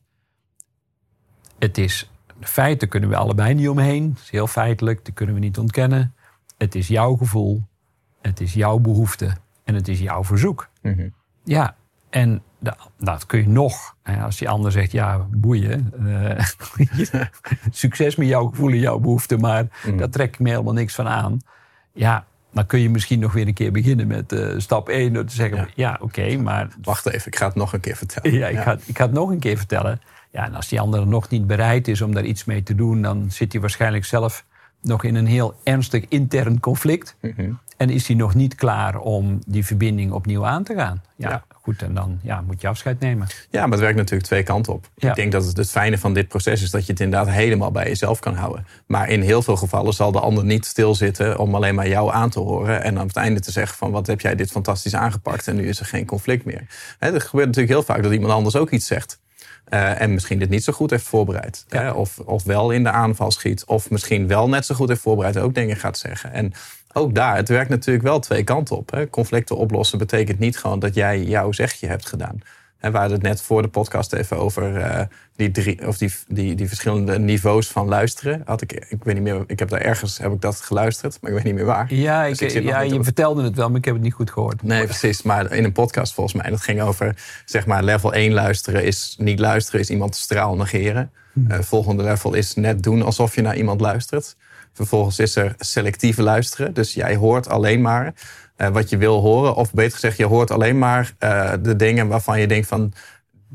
Het 1.60 1.78
is, 1.78 2.12
de 2.40 2.48
feiten 2.48 2.88
kunnen 2.88 3.10
we 3.10 3.16
allebei 3.16 3.54
niet 3.54 3.70
omheen. 3.70 4.10
Het 4.10 4.24
is 4.24 4.30
heel 4.30 4.48
feitelijk, 4.48 5.06
die 5.06 5.14
kunnen 5.14 5.36
we 5.36 5.42
niet 5.42 5.58
ontkennen. 5.58 6.16
Het 6.58 6.76
is 6.76 6.88
jouw 6.88 7.16
gevoel, 7.16 7.62
het 8.22 8.42
is 8.42 8.54
jouw 8.54 8.78
behoefte 8.78 9.36
en 9.64 9.76
het 9.76 9.88
is 9.88 10.00
jouw 10.00 10.24
verzoek. 10.24 10.70
Mhm. 10.82 11.10
Ja, 11.44 11.76
en 12.10 12.44
da- 12.64 12.78
dat 12.98 13.26
kun 13.26 13.40
je 13.40 13.48
nog. 13.50 13.96
Als 14.24 14.38
die 14.38 14.50
ander 14.50 14.72
zegt, 14.72 14.92
ja, 14.92 15.26
boeien. 15.32 15.94
eh, 16.08 16.46
succes 17.72 18.16
met 18.16 18.28
jouw 18.28 18.46
gevoel 18.48 18.70
en 18.70 18.80
jouw 18.80 19.00
behoefte, 19.00 19.38
maar 19.38 19.66
daar 19.98 20.10
trek 20.10 20.34
ik 20.34 20.40
me 20.40 20.50
helemaal 20.50 20.74
niks 20.74 20.96
van 20.96 21.08
aan. 21.08 21.40
Ja, 21.94 22.26
dan 22.52 22.66
kun 22.66 22.80
je 22.80 22.90
misschien 22.90 23.20
nog 23.20 23.34
weer 23.34 23.48
een 23.48 23.54
keer 23.54 23.72
beginnen 23.72 24.08
met 24.08 24.32
eh, 24.32 24.54
stap 24.58 24.90
1 24.90 25.14
door 25.14 25.26
te 25.26 25.36
zeggen, 25.36 25.58
ja, 25.58 25.68
Ja. 25.76 25.98
oké, 26.02 26.38
maar 26.38 26.68
Wacht 26.82 27.06
even, 27.06 27.28
ik 27.28 27.36
ga 27.36 27.46
het 27.46 27.56
nog 27.56 27.74
een 27.74 27.80
keer 27.80 27.96
vertellen. 27.96 28.34
ja, 28.38 28.48
ik, 28.48 28.60
Ga, 28.60 28.78
ik 28.86 28.98
ga 28.98 29.04
het 29.06 29.14
nog 29.14 29.30
een 29.30 29.40
keer 29.40 29.58
vertellen. 29.58 30.02
Ja, 30.32 30.46
en 30.46 30.56
als 30.56 30.68
die 30.68 30.80
ander 30.80 31.08
nog 31.08 31.30
niet 31.30 31.48
bereid 31.48 31.88
is 31.88 32.02
om 32.02 32.14
daar 32.14 32.24
iets 32.26 32.46
mee 32.46 32.64
te 32.64 32.76
doen, 32.76 33.02
dan 33.02 33.32
zit 33.32 33.52
hij 33.52 33.62
waarschijnlijk 33.62 34.06
zelf 34.06 34.46
nog 34.82 35.04
in 35.04 35.16
een 35.16 35.26
heel 35.26 35.56
ernstig 35.64 36.06
intern 36.08 36.60
conflict. 36.60 37.16
Mhm. 37.22 37.52
En 37.78 37.90
is 37.90 38.08
hij 38.08 38.16
nog 38.16 38.34
niet 38.36 38.56
klaar 38.56 38.98
om 38.98 39.40
die 39.48 39.66
verbinding 39.66 40.12
opnieuw 40.12 40.46
aan 40.46 40.64
te 40.64 40.76
gaan. 40.76 41.02
Ja, 41.16 41.30
Ja. 41.30 41.44
Goed, 41.64 41.82
en 41.82 41.94
dan 41.94 42.20
ja, 42.24 42.42
moet 42.42 42.62
je 42.62 42.68
afscheid 42.68 43.00
nemen. 43.00 43.28
Ja, 43.50 43.62
maar 43.62 43.72
het 43.72 43.80
werkt 43.80 43.98
natuurlijk 43.98 44.28
twee 44.28 44.44
kanten 44.44 44.74
op. 44.74 44.90
Ja. 44.96 45.10
Ik 45.10 45.16
denk 45.16 45.32
dat 45.32 45.46
het, 45.46 45.58
het 45.58 45.70
fijne 45.70 45.98
van 45.98 46.14
dit 46.14 46.28
proces 46.28 46.62
is 46.62 46.72
dat 46.72 46.86
je 46.86 46.92
het 46.92 47.02
inderdaad 47.02 47.34
helemaal 47.34 47.72
bij 47.72 47.88
jezelf 47.88 48.20
kan 48.20 48.36
houden. 48.36 48.68
Maar 48.86 49.10
in 49.10 49.22
heel 49.22 49.42
veel 49.42 49.56
gevallen 49.56 49.94
zal 49.94 50.12
de 50.12 50.20
ander 50.20 50.46
niet 50.46 50.66
stilzitten 50.66 51.38
om 51.38 51.56
alleen 51.56 51.76
maar 51.76 51.88
jou 51.88 52.14
aan 52.14 52.30
te 52.30 52.40
horen. 52.40 52.84
En 52.84 53.00
aan 53.00 53.08
het 53.08 53.16
einde 53.16 53.40
te 53.40 53.52
zeggen 53.52 53.78
van 53.78 53.92
wat 53.92 54.08
heb 54.08 54.22
jij 54.22 54.36
dit 54.36 54.52
fantastisch 54.52 54.96
aangepakt 54.96 55.48
en 55.48 55.56
nu 55.56 55.68
is 55.68 55.80
er 55.80 55.86
geen 55.86 56.06
conflict 56.06 56.46
meer. 56.46 56.66
Hè, 57.00 57.14
er 57.14 57.22
gebeurt 57.22 57.48
natuurlijk 57.48 57.74
heel 57.74 57.84
vaak 57.84 58.04
dat 58.04 58.12
iemand 58.12 58.34
anders 58.34 58.56
ook 58.56 58.70
iets 58.72 58.88
zegt. 58.88 59.20
eh, 59.64 60.02
en 60.02 60.14
misschien 60.14 60.40
dit 60.40 60.50
niet 60.50 60.64
zo 60.64 60.74
goed 60.74 60.90
heeft 60.90 61.04
voorbereid. 61.08 61.66
Ja. 61.68 61.82
Hè, 61.82 61.92
of, 61.92 62.20
of 62.20 62.44
wel 62.44 62.72
in 62.72 62.84
de 62.84 62.92
aanval 62.92 63.32
schiet. 63.32 63.66
Of 63.66 63.90
misschien 63.90 64.28
wel 64.28 64.50
net 64.50 64.66
zo 64.66 64.76
goed 64.76 64.90
heeft 64.90 65.02
voorbereid 65.02 65.36
en 65.36 65.42
ook 65.42 65.54
dingen 65.56 65.76
gaat 65.78 65.98
zeggen. 65.98 66.32
En 66.34 66.54
ook 66.94 67.16
daar, 67.16 67.36
het 67.36 67.50
werkt 67.50 67.70
natuurlijk 67.70 68.06
wel 68.06 68.20
twee 68.20 68.44
kanten 68.44 68.78
op. 68.78 68.92
Hè. 68.92 69.10
Conflicten 69.10 69.58
oplossen 69.58 69.98
betekent 69.98 70.40
niet 70.40 70.58
gewoon 70.58 70.80
dat 70.80 70.96
jij 70.96 71.24
jouw 71.24 71.52
zegje 71.52 71.88
hebt 71.88 72.06
gedaan. 72.08 72.40
En 72.78 72.92
we 72.92 72.98
hadden 72.98 73.18
het 73.18 73.28
net 73.28 73.42
voor 73.42 73.62
de 73.62 73.68
podcast 73.68 74.14
even 74.14 74.38
over 74.38 74.76
eh, 74.78 75.06
die, 75.36 75.52
drie, 75.52 75.88
of 75.88 75.98
die, 75.98 76.14
die, 76.28 76.56
die 76.56 76.68
verschillende 76.68 77.20
niveaus 77.20 77.68
van 77.68 77.88
luisteren. 77.88 78.42
Had 78.46 78.62
ik, 78.62 78.72
ik 78.72 79.04
weet 79.04 79.14
niet 79.14 79.24
meer, 79.24 79.44
ik 79.48 79.60
heb 79.60 79.70
daar 79.70 79.82
ergens 79.82 80.18
heb 80.18 80.32
ik 80.32 80.42
dat 80.42 80.62
geluisterd, 80.62 81.18
maar 81.22 81.30
ik 81.32 81.36
weet 81.36 81.46
niet 81.46 81.56
meer 81.56 81.66
waar. 81.66 81.94
Ja, 81.94 82.28
Dus 82.28 82.42
ik, 82.42 82.64
ja 82.64 82.80
je 82.80 82.94
op- 82.96 83.04
vertelde 83.04 83.44
het 83.44 83.56
wel, 83.56 83.68
maar 83.70 83.78
ik 83.78 83.86
heb 83.86 83.94
het 83.94 84.04
niet 84.04 84.14
goed 84.14 84.32
gehoord. 84.32 84.64
Nee, 84.64 84.86
precies. 84.86 85.22
Maar 85.22 85.52
in 85.52 85.64
een 85.64 85.72
podcast 85.72 86.14
volgens 86.14 86.42
mij. 86.42 86.50
Dat 86.52 86.62
ging 86.62 86.82
over, 86.82 87.16
zeg 87.46 87.66
maar, 87.66 87.84
level 87.84 88.14
1 88.14 88.34
luisteren 88.34 88.84
is 88.84 89.16
niet 89.20 89.40
luisteren, 89.40 89.80
is 89.80 89.90
iemand 89.90 90.16
straal 90.16 90.56
negeren. 90.56 91.12
Eh, 91.48 91.60
volgende 91.60 92.04
level 92.04 92.34
is 92.34 92.56
net 92.56 92.84
doen 92.84 93.02
alsof 93.02 93.36
je 93.36 93.42
naar 93.42 93.56
iemand 93.58 93.82
luistert. 93.82 94.36
Vervolgens 94.74 95.20
is 95.20 95.36
er 95.36 95.56
selectief 95.58 96.18
luisteren. 96.18 96.74
Dus 96.74 96.94
jij 96.94 97.16
hoort 97.16 97.50
alleen 97.50 97.82
maar 97.82 98.14
eh, 98.56 98.70
wat 98.70 98.90
je 98.90 98.98
wil 98.98 99.22
horen. 99.22 99.56
Of 99.56 99.74
beter 99.74 99.94
gezegd, 99.94 100.18
je 100.18 100.26
hoort 100.26 100.52
alleen 100.52 100.78
maar 100.78 101.14
eh, 101.18 101.54
de 101.62 101.76
dingen 101.76 102.08
waarvan 102.08 102.40
je 102.40 102.48
denkt 102.48 102.68
van... 102.68 102.94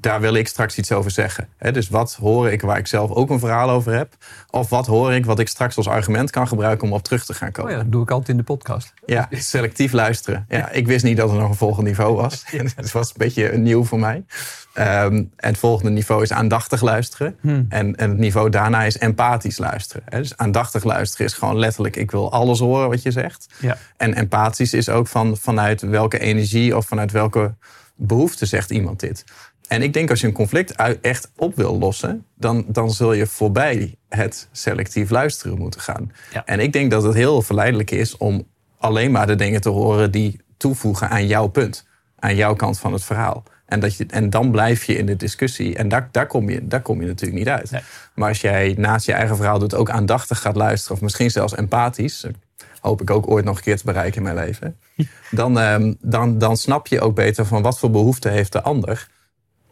daar 0.00 0.20
wil 0.20 0.34
ik 0.34 0.48
straks 0.48 0.78
iets 0.78 0.92
over 0.92 1.10
zeggen. 1.10 1.48
Dus 1.72 1.88
wat 1.88 2.14
hoor 2.14 2.50
ik 2.50 2.60
waar 2.60 2.78
ik 2.78 2.86
zelf 2.86 3.10
ook 3.10 3.30
een 3.30 3.38
verhaal 3.38 3.70
over 3.70 3.92
heb? 3.92 4.14
Of 4.50 4.68
wat 4.68 4.86
hoor 4.86 5.12
ik 5.14 5.26
wat 5.26 5.38
ik 5.38 5.48
straks 5.48 5.76
als 5.76 5.88
argument 5.88 6.30
kan 6.30 6.48
gebruiken 6.48 6.86
om 6.86 6.92
op 6.92 7.02
terug 7.02 7.24
te 7.24 7.34
gaan 7.34 7.48
Oh 7.48 7.54
komen? 7.54 7.72
ja, 7.72 7.78
dat 7.78 7.92
doe 7.92 8.02
ik 8.02 8.10
altijd 8.10 8.28
in 8.28 8.36
de 8.36 8.42
podcast. 8.42 8.92
Ja, 9.06 9.28
selectief 9.30 9.92
luisteren. 9.92 10.44
Ja, 10.48 10.70
ik 10.70 10.86
wist 10.86 11.04
niet 11.04 11.16
dat 11.16 11.30
er 11.30 11.36
nog 11.36 11.48
een 11.48 11.54
volgend 11.54 11.86
niveau 11.86 12.16
was. 12.16 12.44
Het 12.76 12.92
was 12.92 13.08
een 13.08 13.14
beetje 13.16 13.56
nieuw 13.56 13.84
voor 13.84 13.98
mij. 13.98 14.24
Ehm, 14.72 15.14
en 15.14 15.28
het 15.36 15.58
volgende 15.58 15.90
niveau 15.90 16.22
is 16.22 16.32
aandachtig 16.32 16.80
luisteren. 16.80 17.36
En, 17.42 17.68
en 17.68 18.10
het 18.10 18.18
niveau 18.18 18.50
daarna 18.50 18.82
is 18.84 18.98
empathisch 18.98 19.58
luisteren. 19.58 20.02
Dus 20.10 20.36
aandachtig 20.36 20.84
luisteren 20.84 21.26
is 21.26 21.32
gewoon 21.32 21.58
letterlijk... 21.58 21.96
ik 21.96 22.10
wil 22.10 22.32
alles 22.32 22.58
horen 22.58 22.88
wat 22.88 23.02
je 23.02 23.10
zegt. 23.10 23.46
Ja. 23.60 23.76
En 23.96 24.14
empathisch 24.14 24.72
is 24.72 24.88
ook 24.88 25.06
van, 25.06 25.36
vanuit 25.36 25.80
welke 25.80 26.18
energie... 26.18 26.76
of 26.76 26.86
vanuit 26.86 27.12
welke 27.12 27.54
behoefte 27.96 28.46
zegt 28.46 28.70
iemand 28.70 29.00
dit. 29.00 29.24
En 29.68 29.82
ik 29.82 29.92
denk 29.92 30.10
als 30.10 30.20
je 30.20 30.26
een 30.26 30.32
conflict 30.32 30.74
echt 31.00 31.30
op 31.36 31.56
wil 31.56 31.78
lossen... 31.78 32.24
dan, 32.34 32.64
dan 32.68 32.90
zul 32.90 33.12
je 33.12 33.26
voorbij 33.26 33.94
het 34.08 34.48
selectief 34.52 35.10
luisteren 35.10 35.58
moeten 35.58 35.80
gaan. 35.80 36.12
Ja. 36.32 36.44
En 36.46 36.60
ik 36.60 36.72
denk 36.72 36.90
dat 36.90 37.02
het 37.02 37.14
heel 37.14 37.42
verleidelijk 37.42 37.90
is 37.90 38.16
om 38.16 38.46
alleen 38.78 39.10
maar 39.10 39.26
de 39.26 39.34
dingen 39.34 39.60
te 39.60 39.68
horen 39.68 40.10
die 40.10 40.40
toevoegen 40.56 41.08
aan 41.08 41.26
jouw 41.26 41.46
punt. 41.46 41.86
Aan 42.18 42.36
jouw 42.36 42.54
kant 42.54 42.78
van 42.78 42.92
het 42.92 43.04
verhaal. 43.04 43.42
En, 43.66 43.80
dat 43.80 43.96
je, 43.96 44.06
en 44.10 44.30
dan 44.30 44.50
blijf 44.50 44.84
je 44.84 44.96
in 44.96 45.06
de 45.06 45.16
discussie. 45.16 45.76
En 45.76 45.88
daar, 45.88 46.08
daar, 46.10 46.26
kom, 46.26 46.50
je, 46.50 46.66
daar 46.66 46.82
kom 46.82 47.00
je 47.00 47.06
natuurlijk 47.06 47.38
niet 47.38 47.48
uit. 47.48 47.70
Nee. 47.70 47.80
Maar 48.14 48.28
als 48.28 48.40
jij 48.40 48.74
naast 48.78 49.06
je 49.06 49.12
eigen 49.12 49.36
verhaal 49.36 49.58
doet 49.58 49.74
ook 49.74 49.90
aandachtig 49.90 50.40
gaat 50.40 50.56
luisteren... 50.56 50.96
of 50.96 51.02
misschien 51.02 51.30
zelfs 51.30 51.54
empathisch... 51.54 52.24
eh, 52.24 52.32
hoop 52.80 53.00
ik 53.00 53.10
ook 53.10 53.30
ooit 53.30 53.44
nog 53.44 53.56
een 53.56 53.62
keer 53.62 53.76
te 53.76 53.84
bereiken 53.84 54.16
in 54.16 54.22
mijn 54.22 54.46
leven... 54.46 54.76
dan, 55.30 55.58
ehm, 55.58 55.94
dan, 56.00 56.38
dan 56.38 56.56
snap 56.56 56.86
je 56.86 57.00
ook 57.00 57.14
beter 57.14 57.46
van 57.46 57.62
wat 57.62 57.78
voor 57.78 57.90
behoefte 57.90 58.28
heeft 58.28 58.52
de 58.52 58.62
ander... 58.62 59.08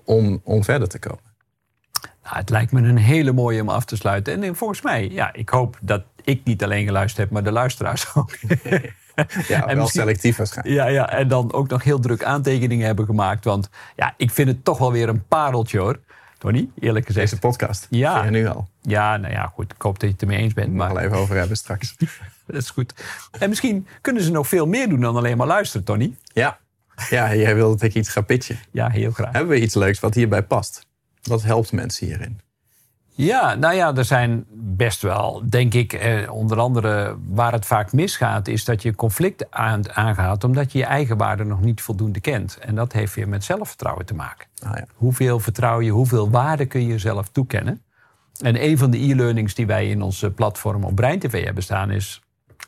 om, 0.07 0.40
om 0.45 0.64
verder 0.64 0.88
te 0.88 0.99
komen. 0.99 1.25
Nou, 2.23 2.37
het 2.37 2.51
lijkt 2.51 2.73
me 2.73 2.81
een 2.81 2.97
hele 2.97 3.33
mooie 3.33 3.61
om 3.61 3.69
af 3.69 3.85
te 3.85 3.97
sluiten. 3.97 4.42
En 4.42 4.57
volgens 4.57 4.83
mij, 4.83 5.09
ja, 5.11 5.33
ik 5.33 5.49
hoop 5.49 5.79
dat 5.81 6.03
ik 6.25 6.40
niet 6.45 6.64
alleen 6.64 6.87
geluisterd 6.87 7.19
heb, 7.23 7.31
maar 7.31 7.45
de 7.45 7.53
luisteraars 7.53 8.07
ook. 8.14 8.31
Ja, 9.49 9.66
wel 9.66 9.77
misschien- 9.77 10.01
selectief 10.01 10.37
waarschijnlijk. 10.37 10.77
Ja, 10.77 10.87
ja, 10.87 11.11
en 11.11 11.29
dan 11.29 11.53
ook 11.53 11.69
nog 11.69 11.83
heel 11.83 11.99
druk 12.01 12.25
aantekeningen 12.25 12.87
hebben 12.87 13.07
gemaakt. 13.07 13.45
Want 13.45 13.69
ja, 13.95 14.14
ik 14.16 14.31
vind 14.31 14.49
het 14.49 14.64
toch 14.64 14.79
wel 14.79 14.92
weer 14.92 15.09
een 15.09 15.27
pareltje 15.27 15.79
hoor. 15.79 16.01
Tony, 16.38 16.69
eerlijk 16.79 17.07
gezegd. 17.07 17.31
Deze 17.31 17.40
podcast. 17.40 17.87
Ja. 17.90 18.23
Nu 18.31 18.47
al. 18.47 18.69
Ja, 18.83 19.16
nou 19.16 19.33
ja, 19.33 19.47
goed. 19.55 19.73
Ik 19.73 19.83
hoop 19.83 19.92
dat 19.99 20.09
je 20.09 20.14
het 20.14 20.23
ermee 20.23 20.38
eens 20.38 20.53
bent. 20.53 20.73
Maar 20.75 20.87
gaan 20.87 20.97
we 20.97 21.03
even 21.03 21.16
over 21.16 21.37
hebben 21.37 21.57
straks. 21.57 21.97
dat 22.47 22.57
is 22.57 22.71
goed. 22.71 22.95
En 23.38 23.49
misschien 23.49 23.87
kunnen 24.01 24.23
ze 24.23 24.31
nog 24.31 24.49
veel 24.49 24.66
meer 24.66 24.88
doen 24.88 25.01
dan 25.01 25.16
alleen 25.16 25.37
maar 25.37 25.47
luisteren, 25.47 25.87
Tony. 25.87 26.16
Ja. 26.25 26.59
Ja, 27.11 27.35
jij 27.35 27.55
wil 27.55 27.69
dat 27.71 27.83
ik 27.83 27.95
iets 27.95 28.09
ga 28.09 28.21
pitchen. 28.21 28.59
Ja, 28.71 28.89
heel 28.89 29.11
graag. 29.11 29.33
Hebben 29.33 29.55
we 29.55 29.61
iets 29.61 29.75
leuks 29.75 30.01
wat 30.01 30.15
hierbij 30.15 30.43
past? 30.43 30.87
Wat 31.23 31.43
helpt 31.43 31.73
mensen 31.73 32.07
hierin? 32.07 32.41
Ja, 33.17 33.55
nou 33.55 33.75
ja, 33.75 33.95
er 33.95 34.05
zijn 34.05 34.45
best 34.53 35.03
wel, 35.03 35.43
denk 35.49 35.75
ik, 35.75 35.93
eh, 35.93 36.33
onder 36.33 36.59
andere 36.59 37.17
waar 37.29 37.53
het 37.53 37.67
vaak 37.67 37.93
misgaat, 37.93 38.49
is 38.49 38.65
dat 38.65 38.83
je 38.83 38.95
conflict 38.95 39.51
aan, 39.51 39.95
aangaat 39.95 40.45
omdat 40.45 40.73
je 40.73 40.79
je 40.79 40.85
eigen 40.85 41.17
waarde 41.17 41.45
nog 41.45 41.61
niet 41.61 41.81
voldoende 41.81 42.21
kent. 42.21 42.59
En 42.61 42.75
dat 42.75 42.93
heeft 42.93 43.15
weer 43.15 43.29
met 43.29 43.45
zelfvertrouwen 43.45 44.07
te 44.07 44.15
maken. 44.15 44.47
Ah, 44.63 44.71
ja. 44.75 44.87
Hoeveel 44.95 45.41
vertrouw 45.41 45.81
je, 45.81 45.91
hoeveel 45.91 46.31
waarde 46.31 46.67
kun 46.67 46.81
je 46.81 46.87
jezelf 46.87 47.29
toekennen? 47.29 47.83
En 48.41 48.63
een 48.63 48.79
van 48.79 48.91
de 48.91 48.99
e-learnings 48.99 49.55
die 49.55 49.67
wij 49.67 49.89
in 49.89 50.03
onze 50.03 50.31
platform 50.31 50.85
op 50.85 50.95
Brein 50.95 51.19
TV 51.19 51.45
hebben 51.45 51.63
staan 51.63 51.91
is 51.91 52.23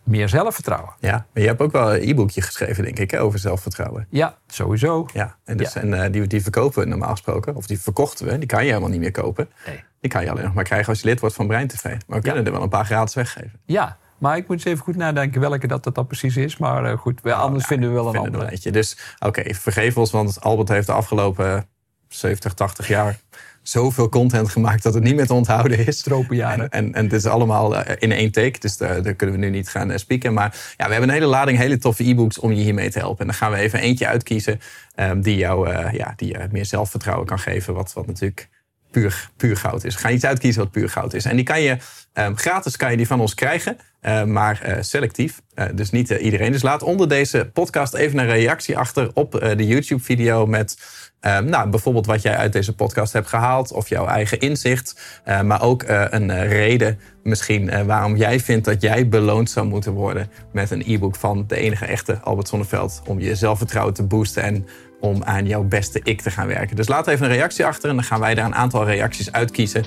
meer 0.08 0.28
zelfvertrouwen. 0.28 0.92
ja, 1.00 1.10
maar 1.32 1.42
je 1.42 1.48
hebt 1.48 1.60
ook 1.60 1.72
wel 1.72 1.94
een 1.94 2.08
e-boekje 2.08 2.42
geschreven, 2.42 2.84
denk 2.84 2.98
ik, 2.98 3.10
hè, 3.10 3.20
over 3.20 3.38
zelfvertrouwen. 3.38 4.06
Ja, 4.10 4.36
sowieso. 4.46 5.06
Ja, 5.12 5.36
en, 5.44 5.56
dus, 5.56 5.72
Ja. 5.72 5.80
en 5.80 5.94
eh, 6.04 6.12
die, 6.12 6.26
die 6.26 6.42
verkopen 6.42 6.82
we 6.82 6.88
normaal 6.88 7.10
gesproken, 7.10 7.54
of 7.54 7.66
die 7.66 7.80
verkochten 7.80 8.26
we, 8.26 8.38
die 8.38 8.48
kan 8.48 8.62
je 8.62 8.68
helemaal 8.68 8.90
niet 8.90 9.00
meer 9.00 9.10
kopen. 9.10 9.48
Nee. 9.66 9.82
Die 10.00 10.10
kan 10.10 10.24
je 10.24 10.30
alleen 10.30 10.44
nog 10.44 10.54
maar 10.54 10.64
krijgen 10.64 10.88
als 10.88 11.00
je 11.00 11.06
lid 11.06 11.20
wordt 11.20 11.34
van 11.34 11.46
Brein 11.46 11.68
TV. 11.68 11.84
Maar 11.84 12.18
we 12.18 12.20
kunnen 12.22 12.46
er 12.46 12.52
wel 12.52 12.62
een 12.62 12.68
paar 12.68 12.84
gratis 12.84 13.14
weggeven. 13.14 13.60
Ja, 13.64 13.96
maar 14.18 14.36
ik 14.36 14.48
moet 14.48 14.56
eens 14.56 14.64
even 14.64 14.84
goed 14.84 14.96
nadenken 14.96 15.40
welke 15.40 15.66
dat, 15.66 15.84
dat 15.92 16.06
precies 16.06 16.36
is. 16.36 16.56
Maar 16.56 16.84
eh, 16.84 16.98
goed, 16.98 17.20
we- 17.22 17.34
anders 17.34 17.64
vinden 17.66 17.88
we 17.88 17.94
wel 17.94 18.08
een 18.08 18.14
er 18.14 18.20
andere. 18.20 18.50
eentje. 18.50 18.70
Dus 18.70 18.96
oké, 19.18 19.54
vergeef 19.54 19.96
ons, 19.96 20.10
want 20.10 20.40
Albert 20.40 20.68
heeft 20.68 20.86
de 20.86 20.92
afgelopen 20.92 21.66
70, 22.08 22.54
80 22.54 22.88
jaar 22.88 23.18
zoveel 23.62 24.08
content 24.08 24.48
gemaakt 24.48 24.82
dat 24.82 24.94
het 24.94 25.02
niet 25.02 25.14
meer 25.14 25.26
te 25.26 25.34
onthouden 25.34 25.86
is. 25.86 26.02
Tropenjaren. 26.02 26.68
En, 26.68 26.94
en 26.94 27.04
het 27.04 27.12
is 27.12 27.26
allemaal 27.26 27.76
eh, 27.76 27.96
in 27.98 28.12
één 28.12 28.30
take, 28.30 28.58
dus 28.58 28.76
daar, 28.76 29.02
daar 29.02 29.14
kunnen 29.14 29.40
we 29.40 29.46
nu 29.46 29.50
niet 29.50 29.68
gaan 29.68 29.90
eh, 29.90 29.98
spieken. 29.98 30.32
Maar 30.32 30.74
ja, 30.76 30.84
we 30.86 30.90
hebben 30.90 31.08
een 31.08 31.14
hele 31.14 31.26
lading 31.26 31.58
hele 31.58 31.78
toffe 31.78 32.08
e-books 32.08 32.38
om 32.38 32.52
je 32.52 32.62
hiermee 32.62 32.90
te 32.90 32.98
helpen. 32.98 33.20
En 33.20 33.26
dan 33.26 33.34
gaan 33.34 33.50
we 33.50 33.56
even 33.56 33.80
eentje 33.80 34.06
uitkiezen 34.06 34.60
ehm, 34.94 35.20
die 35.20 35.36
jou 35.36 35.70
eh, 35.70 35.92
ja, 35.92 36.12
die 36.16 36.36
meer 36.50 36.66
zelfvertrouwen 36.66 37.26
kan 37.26 37.38
geven. 37.38 37.74
Wat, 37.74 37.92
wat 37.92 38.06
natuurlijk 38.06 38.48
puur, 38.90 39.30
puur 39.36 39.56
goud 39.56 39.84
is. 39.84 39.94
Gaan 39.94 40.12
iets 40.12 40.24
uitkiezen 40.24 40.62
wat 40.62 40.70
puur 40.70 40.88
goud 40.88 41.14
is. 41.14 41.24
En 41.24 41.36
die 41.36 41.44
kan 41.44 41.60
je 41.60 41.76
ehm, 42.12 42.34
gratis 42.34 42.76
kan 42.76 42.90
je 42.90 42.96
die 42.96 43.06
van 43.06 43.20
ons 43.20 43.34
krijgen, 43.34 43.78
eh, 44.00 44.24
maar 44.24 44.60
eh, 44.62 44.76
selectief. 44.80 45.40
Eh, 45.54 45.66
dus 45.74 45.90
niet 45.90 46.10
eh, 46.10 46.24
iedereen. 46.24 46.52
Dus 46.52 46.62
laat 46.62 46.82
onder 46.82 47.08
deze 47.08 47.50
podcast 47.52 47.94
even 47.94 48.18
een 48.18 48.26
reactie 48.26 48.78
achter 48.78 49.10
op 49.14 49.32
de 49.56 49.66
YouTube-video 49.66 50.46
met 50.46 50.78
ehm, 51.20 51.44
nou, 51.44 51.70
bijvoorbeeld 51.70 52.06
wat 52.06 52.22
jij 52.22 52.36
uit 52.36 52.52
deze 52.52 52.74
podcast 52.74 53.12
hebt 53.12 53.28
gehaald 53.28 53.72
of 53.72 53.88
jouw 53.88 54.06
eigen 54.06 54.40
inzicht. 54.40 55.20
maar 55.44 55.62
ook 55.62 55.84
een 55.86 56.46
reden 56.46 57.00
misschien 57.22 57.86
waarom 57.86 58.16
jij 58.16 58.40
vindt 58.40 58.64
dat 58.64 58.82
jij 58.82 59.08
beloond 59.08 59.50
zou 59.50 59.66
moeten 59.66 59.92
worden 59.92 60.30
met 60.52 60.70
een 60.70 60.82
e-book 60.86 61.16
van 61.16 61.44
de 61.46 61.56
enige 61.56 61.84
echte 61.86 62.18
Albert 62.18 62.48
Zonneveld. 62.48 63.02
Om 63.06 63.20
je 63.20 63.34
zelfvertrouwen 63.34 63.94
te 63.94 64.02
boosten 64.02 64.42
en 64.42 64.66
om 65.00 65.22
aan 65.24 65.46
jouw 65.46 65.62
beste 65.62 66.00
ik 66.02 66.20
te 66.20 66.30
gaan 66.30 66.46
werken. 66.46 66.76
Dus 66.76 66.88
laat 66.88 67.06
even 67.06 67.26
een 67.26 67.32
reactie 67.32 67.66
achter 67.66 67.88
en 67.88 67.94
dan 67.94 68.04
gaan 68.04 68.20
wij 68.20 68.34
daar 68.34 68.44
een 68.44 68.54
aantal 68.54 68.84
reacties 68.84 69.32
uitkiezen. 69.32 69.84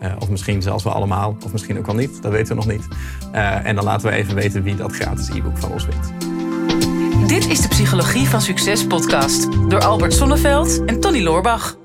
Eh, 0.00 0.12
of 0.18 0.30
misschien 0.30 0.62
zelfs 0.62 0.84
wel 0.84 0.92
allemaal, 0.92 1.36
of 1.44 1.52
misschien 1.52 1.78
ook 1.78 1.86
wel 1.86 1.94
niet. 1.94 2.22
Dat 2.22 2.32
weten 2.32 2.48
we 2.48 2.54
nog 2.54 2.66
niet. 2.66 2.88
Eh, 3.32 3.66
en 3.66 3.74
dan 3.74 3.84
laten 3.84 4.08
we 4.08 4.14
even 4.14 4.34
weten 4.34 4.62
wie 4.62 4.76
dat 4.76 4.92
gratis 4.92 5.28
e-book 5.28 5.58
van 5.58 5.72
ons 5.72 5.86
wint. 5.86 6.32
Dit 7.28 7.48
is 7.48 7.60
de 7.60 7.68
Psychologie 7.68 8.28
van 8.28 8.40
Succes 8.40 8.86
podcast 8.86 9.52
door 9.68 9.80
Albert 9.80 10.12
Sonneveld 10.12 10.84
en 10.84 11.00
Tony 11.00 11.22
Loorbach. 11.22 11.76